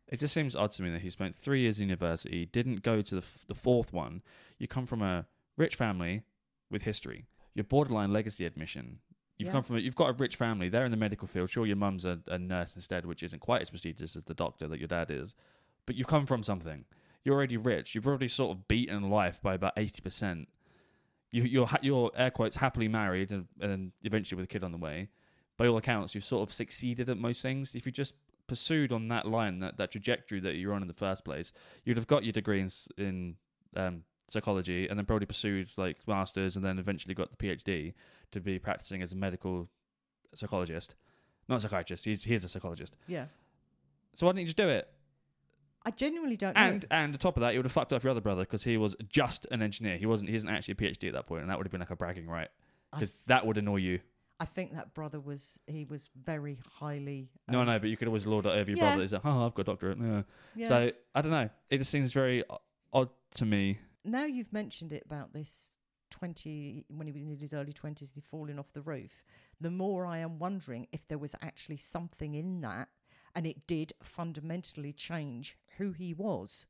It 0.07 0.19
just 0.19 0.33
seems 0.33 0.55
odd 0.55 0.71
to 0.71 0.83
me 0.83 0.89
that 0.91 1.01
he 1.01 1.09
spent 1.09 1.35
three 1.35 1.61
years 1.61 1.79
in 1.79 1.87
university, 1.87 2.45
didn't 2.45 2.81
go 2.81 3.01
to 3.01 3.15
the, 3.15 3.21
f- 3.21 3.45
the 3.47 3.55
fourth 3.55 3.93
one. 3.93 4.21
You 4.59 4.67
come 4.67 4.85
from 4.85 5.01
a 5.01 5.25
rich 5.57 5.75
family 5.75 6.23
with 6.69 6.83
history. 6.83 7.27
You're 7.53 7.63
borderline 7.63 8.11
legacy 8.11 8.45
admission. 8.45 8.99
You've 9.37 9.47
Yeah. 9.47 9.53
come 9.53 9.63
from 9.63 9.75
a, 9.77 9.79
you've 9.79 9.95
got 9.95 10.09
a 10.09 10.13
rich 10.13 10.35
family. 10.35 10.67
They're 10.69 10.85
in 10.85 10.91
the 10.91 10.97
medical 10.97 11.27
field. 11.27 11.49
Sure, 11.49 11.65
your 11.65 11.75
mum's 11.77 12.03
a, 12.05 12.19
a 12.27 12.37
nurse 12.37 12.75
instead, 12.75 13.05
which 13.05 13.23
isn't 13.23 13.39
quite 13.39 13.61
as 13.61 13.69
prestigious 13.69 14.15
as 14.15 14.23
the 14.25 14.33
doctor 14.33 14.67
that 14.67 14.79
your 14.79 14.87
dad 14.87 15.09
is. 15.11 15.33
But 15.85 15.95
you've 15.95 16.07
come 16.07 16.25
from 16.25 16.43
something. 16.43 16.85
You're 17.23 17.35
already 17.35 17.57
rich. 17.57 17.93
You've 17.93 18.07
already 18.07 18.27
sort 18.27 18.57
of 18.57 18.67
beaten 18.67 19.09
life 19.09 19.41
by 19.41 19.53
about 19.53 19.73
eighty 19.77 20.01
percent. 20.01 20.47
You, 21.31 21.43
you're 21.43 21.69
you're 21.81 22.11
air 22.15 22.31
quotes 22.31 22.57
happily 22.57 22.87
married 22.87 23.31
and, 23.31 23.47
and 23.59 23.91
eventually 24.03 24.37
with 24.37 24.45
a 24.45 24.47
kid 24.47 24.63
on 24.63 24.71
the 24.71 24.77
way. 24.77 25.09
By 25.57 25.67
all 25.67 25.77
accounts, 25.77 26.15
you've 26.15 26.23
sort 26.23 26.47
of 26.47 26.53
succeeded 26.53 27.09
at 27.09 27.17
most 27.17 27.41
things. 27.41 27.75
If 27.75 27.85
you 27.85 27.91
just 27.91 28.15
pursued 28.47 28.91
on 28.91 29.07
that 29.09 29.27
line, 29.27 29.59
that, 29.59 29.77
that 29.77 29.91
trajectory 29.91 30.39
that 30.41 30.55
you're 30.55 30.73
on 30.73 30.81
in 30.81 30.87
the 30.87 30.93
first 30.93 31.23
place, 31.23 31.53
you'd 31.85 31.97
have 31.97 32.07
got 32.07 32.23
your 32.23 32.33
degree 32.33 32.59
in, 32.59 32.69
in 32.97 33.35
um, 33.75 34.03
psychology 34.27 34.87
and 34.87 34.97
then 34.97 35.05
probably 35.05 35.25
pursued 35.25 35.69
like 35.77 35.97
masters 36.07 36.55
and 36.55 36.65
then 36.65 36.79
eventually 36.79 37.13
got 37.13 37.29
the 37.29 37.37
PhD 37.37 37.93
to 38.31 38.39
be 38.39 38.57
practicing 38.59 39.01
as 39.01 39.11
a 39.11 39.15
medical 39.15 39.69
psychologist, 40.33 40.95
not 41.47 41.57
a 41.57 41.59
psychiatrist. 41.59 42.05
He's 42.05 42.23
he's 42.23 42.43
a 42.43 42.49
psychologist. 42.49 42.97
Yeah. 43.07 43.25
So 44.13 44.25
why 44.25 44.31
didn't 44.31 44.41
you 44.41 44.45
just 44.47 44.57
do 44.57 44.67
it? 44.67 44.89
I 45.85 45.91
genuinely 45.91 46.37
don't 46.37 46.55
know. 46.55 46.61
And 46.61 46.85
and 46.91 47.13
on 47.13 47.19
top 47.19 47.37
of 47.37 47.41
that, 47.41 47.53
you 47.53 47.59
would 47.59 47.65
have 47.65 47.71
fucked 47.71 47.91
off 47.93 48.03
your 48.03 48.11
other 48.11 48.21
brother 48.21 48.43
because 48.43 48.63
he 48.63 48.77
was 48.77 48.95
just 49.09 49.47
an 49.51 49.61
engineer. 49.61 49.97
He 49.97 50.05
wasn't. 50.05 50.29
He 50.29 50.35
isn't 50.35 50.49
actually 50.49 50.73
a 50.73 50.75
PhD 50.75 51.07
at 51.07 51.13
that 51.13 51.25
point, 51.27 51.41
and 51.41 51.49
that 51.49 51.57
would 51.57 51.65
have 51.65 51.71
been 51.71 51.79
like 51.81 51.89
a 51.89 51.95
bragging 51.95 52.27
right 52.27 52.49
because 52.91 53.15
that 53.27 53.45
would 53.45 53.57
annoy 53.57 53.77
you. 53.77 53.99
I 54.39 54.45
think 54.45 54.73
that 54.73 54.95
brother 54.95 55.19
was, 55.19 55.59
he 55.67 55.85
was 55.85 56.09
very 56.19 56.57
highly. 56.79 57.29
No, 57.47 57.59
um, 57.61 57.67
no, 57.67 57.77
but 57.77 57.89
you 57.89 57.95
could 57.97 58.07
always 58.07 58.25
lord 58.25 58.47
it 58.47 58.49
over 58.49 58.71
your 58.71 58.77
Yeah. 58.79 58.89
brother. 58.89 59.01
He's 59.01 59.13
like, 59.13 59.21
oh, 59.23 59.45
I've 59.45 59.53
got 59.53 59.61
a 59.61 59.65
doctorate. 59.65 59.99
Yeah. 59.99 60.23
yeah. 60.55 60.67
So 60.67 60.91
I 61.13 61.21
don't 61.21 61.31
know. 61.31 61.47
It 61.69 61.77
just 61.77 61.91
seems 61.91 62.11
very 62.11 62.43
odd 62.91 63.09
to 63.33 63.45
me. 63.45 63.77
now 64.03 64.25
you've 64.25 64.51
mentioned 64.51 64.93
it 64.93 65.03
about 65.05 65.31
this 65.31 65.73
20 66.09 66.85
when 66.89 67.07
he 67.07 67.13
was 67.13 67.21
in 67.21 67.29
his 67.29 67.53
early 67.53 67.71
20s 67.71 68.13
he'd 68.13 68.25
fallen 68.25 68.59
off 68.59 68.73
the 68.73 68.81
roof 68.81 69.23
the 69.61 69.71
more 69.71 70.05
i 70.05 70.17
am 70.17 70.39
wondering 70.39 70.85
if 70.91 71.07
there 71.07 71.17
was 71.17 71.33
actually 71.41 71.77
something 71.77 72.33
in 72.35 72.59
that 72.61 72.89
and 73.35 73.45
it 73.45 73.65
did 73.67 73.93
fundamentally 74.03 74.91
change 74.93 75.57
who 75.77 75.91
he 75.91 76.13
was 76.13 76.65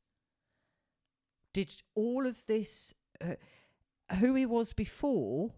did 1.53 1.81
all 1.95 2.25
of 2.25 2.45
this 2.45 2.93
uh, 3.23 3.35
who 4.19 4.35
he 4.35 4.45
was 4.45 4.73
before 4.73 5.51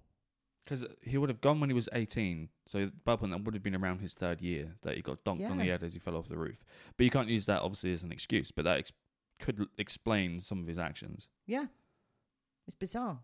Because 0.63 0.85
he 1.01 1.17
would 1.17 1.29
have 1.29 1.41
gone 1.41 1.59
when 1.59 1.69
he 1.69 1.73
was 1.73 1.89
18. 1.93 2.49
So 2.65 2.89
by 3.03 3.13
that 3.13 3.17
point, 3.19 3.31
that 3.31 3.43
would 3.43 3.53
have 3.53 3.63
been 3.63 3.75
around 3.75 3.99
his 3.99 4.13
third 4.13 4.41
year 4.41 4.73
that 4.83 4.95
he 4.95 5.01
got 5.01 5.23
donked 5.23 5.43
on 5.51 5.57
the 5.57 5.65
head 5.65 5.83
as 5.83 5.93
he 5.93 5.99
fell 5.99 6.15
off 6.15 6.29
the 6.29 6.37
roof. 6.37 6.63
But 6.97 7.03
you 7.03 7.09
can't 7.09 7.27
use 7.29 7.45
that, 7.45 7.61
obviously, 7.61 7.93
as 7.93 8.03
an 8.03 8.11
excuse. 8.11 8.51
But 8.51 8.65
that 8.65 8.79
ex- 8.79 8.93
could 9.39 9.59
l- 9.59 9.67
explain 9.77 10.39
some 10.39 10.61
of 10.61 10.67
his 10.67 10.77
actions. 10.79 11.27
Yeah. 11.45 11.65
It's 12.65 12.75
bizarre. 12.75 13.19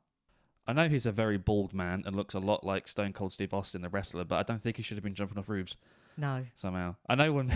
I 0.67 0.73
know 0.73 0.89
he's 0.89 1.05
a 1.05 1.11
very 1.11 1.37
bald 1.37 1.73
man 1.73 2.03
and 2.05 2.15
looks 2.15 2.33
a 2.33 2.39
lot 2.39 2.65
like 2.65 2.87
Stone 2.87 3.13
Cold 3.13 3.31
Steve 3.31 3.53
Austin, 3.53 3.81
the 3.81 3.89
wrestler, 3.89 4.25
but 4.25 4.37
I 4.37 4.43
don't 4.43 4.61
think 4.61 4.77
he 4.77 4.83
should 4.83 4.97
have 4.97 5.03
been 5.03 5.15
jumping 5.15 5.37
off 5.37 5.49
roofs 5.49 5.77
No. 6.19 6.45
somehow. 6.55 6.95
I 7.07 7.15
know 7.15 7.31
when 7.33 7.49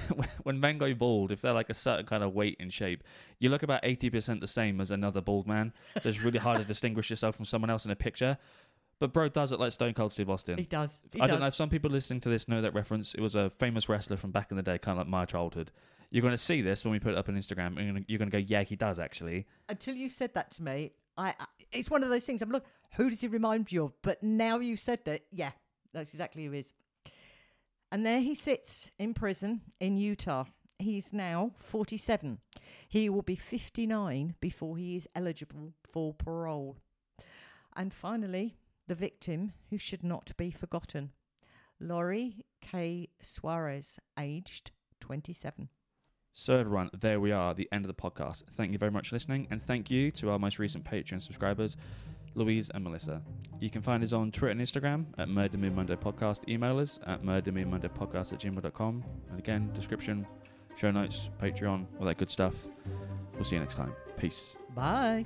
when 0.44 0.60
men 0.60 0.78
go 0.78 0.94
bald, 0.94 1.32
if 1.32 1.42
they're 1.42 1.54
like 1.54 1.70
a 1.70 1.74
certain 1.74 2.06
kind 2.06 2.24
of 2.24 2.34
weight 2.34 2.58
and 2.60 2.72
shape, 2.72 3.04
you 3.40 3.50
look 3.50 3.64
about 3.64 3.84
80% 3.84 4.40
the 4.40 4.48
same 4.48 4.80
as 4.80 4.92
another 4.92 5.22
bald 5.22 5.48
man. 5.48 5.74
So 6.02 6.10
it's 6.10 6.22
really 6.22 6.40
hard 6.40 6.60
to 6.60 6.66
distinguish 6.68 7.10
yourself 7.10 7.36
from 7.36 7.46
someone 7.46 7.70
else 7.70 7.86
in 7.86 7.92
a 7.92 7.96
picture. 7.96 8.38
But 9.00 9.12
bro 9.12 9.28
does 9.28 9.52
it 9.52 9.60
like 9.60 9.72
Stone 9.72 9.96
Cold 9.96 10.12
Steve 10.12 10.30
Austin. 10.30 10.58
He 10.58 10.66
does. 10.66 11.02
He 11.12 11.20
I 11.20 11.26
does. 11.26 11.32
don't 11.32 11.40
know 11.42 11.48
if 11.48 11.56
some 11.56 11.70
people 11.70 11.92
listening 11.92 12.22
to 12.22 12.30
this 12.30 12.48
know 12.48 12.62
that 12.62 12.74
reference. 12.74 13.14
It 13.14 13.22
was 13.22 13.36
a 13.36 13.50
famous 13.50 13.90
wrestler 13.90 14.18
from 14.18 14.32
back 14.32 14.52
in 14.52 14.58
the 14.58 14.64
day, 14.64 14.78
kind 14.78 14.98
of 14.98 15.06
like 15.06 15.12
my 15.12 15.26
childhood. 15.26 15.72
You're 16.10 16.22
going 16.22 16.32
to 16.34 16.38
see 16.38 16.62
this 16.62 16.86
when 16.86 16.92
we 16.92 17.00
put 17.00 17.14
it 17.14 17.18
up 17.18 17.28
on 17.28 17.36
Instagram, 17.36 17.78
and 17.80 18.06
you're 18.08 18.20
going 18.20 18.30
to 18.30 18.38
go, 18.38 18.46
"Yeah, 18.48 18.62
he 18.62 18.76
does 18.76 19.00
actually." 19.00 19.48
Until 19.68 19.96
you 19.96 20.10
said 20.10 20.36
that 20.36 20.52
to 20.52 20.64
me, 20.64 20.92
I, 21.18 21.30
I 21.40 21.46
it's 21.72 21.90
one 21.90 22.04
of 22.04 22.10
those 22.10 22.26
things. 22.26 22.42
I'm 22.42 22.50
look, 22.50 22.66
who 22.96 23.10
does 23.10 23.22
he 23.22 23.28
remind 23.28 23.72
you 23.72 23.86
of? 23.86 24.02
But 24.02 24.22
now 24.24 24.60
you 24.60 24.76
said 24.78 25.00
that, 25.06 25.22
yeah, 25.32 25.52
that's 25.92 26.14
exactly 26.14 26.46
who 26.46 26.52
he 26.52 26.60
is. 26.60 26.74
And 27.94 28.04
there 28.04 28.22
he 28.22 28.34
sits 28.34 28.90
in 28.98 29.14
prison 29.14 29.62
in 29.80 29.98
Utah. 29.98 30.46
He's 30.80 31.14
now 31.14 31.52
47. 31.60 32.40
He 32.90 33.08
will 33.08 33.22
be 33.22 33.36
59 33.36 34.34
before 34.42 34.78
he 34.78 34.96
is 34.96 35.08
eligible 35.16 35.74
for 35.84 36.16
parole. 36.16 36.78
And 37.76 37.94
finally, 37.94 38.56
the 38.88 38.96
victim 38.96 39.54
who 39.70 39.78
should 39.78 40.04
not 40.04 40.32
be 40.38 40.50
forgotten, 40.50 41.12
Lori 41.80 42.44
K. 42.62 43.10
Soares, 43.22 44.00
aged 44.20 44.72
27. 45.00 45.70
So 46.34 46.58
everyone, 46.58 46.90
there 47.00 47.20
we 47.20 47.32
are, 47.32 47.54
the 47.54 47.70
end 47.72 47.86
of 47.86 47.96
the 47.96 48.02
podcast. 48.02 48.46
Thank 48.50 48.72
you 48.72 48.80
very 48.80 48.92
much 48.92 49.10
for 49.10 49.16
listening, 49.18 49.48
and 49.52 49.62
thank 49.62 49.92
you 49.92 50.10
to 50.14 50.32
our 50.32 50.40
most 50.40 50.58
recent 50.58 50.84
Patreon 50.84 51.22
subscribers, 51.22 51.78
Louise 52.36 52.70
and 52.74 52.84
Melissa. 52.84 53.22
You 53.60 53.70
can 53.70 53.82
find 53.82 54.04
us 54.04 54.12
on 54.14 54.32
Twitter 54.32 54.52
and 54.52 54.60
Instagram 54.60 55.06
at 55.18 55.30
Murder 55.30 55.58
Me 55.58 55.70
Monday 55.70 55.96
Podcast. 55.96 56.48
Email 56.50 56.80
us 56.80 57.00
at 57.06 57.24
murdermemondaypodcast 57.24 58.34
at 58.34 58.40
gmail.com. 58.40 59.04
And 59.30 59.40
again, 59.40 59.72
description, 59.74 60.28
show 60.76 60.92
notes, 60.92 61.30
Patreon, 61.42 61.86
all 62.00 62.06
that 62.06 62.18
good 62.18 62.32
stuff. 62.32 62.56
We'll 63.36 63.44
see 63.44 63.56
you 63.56 63.62
next 63.62 63.76
time. 63.76 63.94
Peace. 64.18 64.56
Bye. 64.76 65.24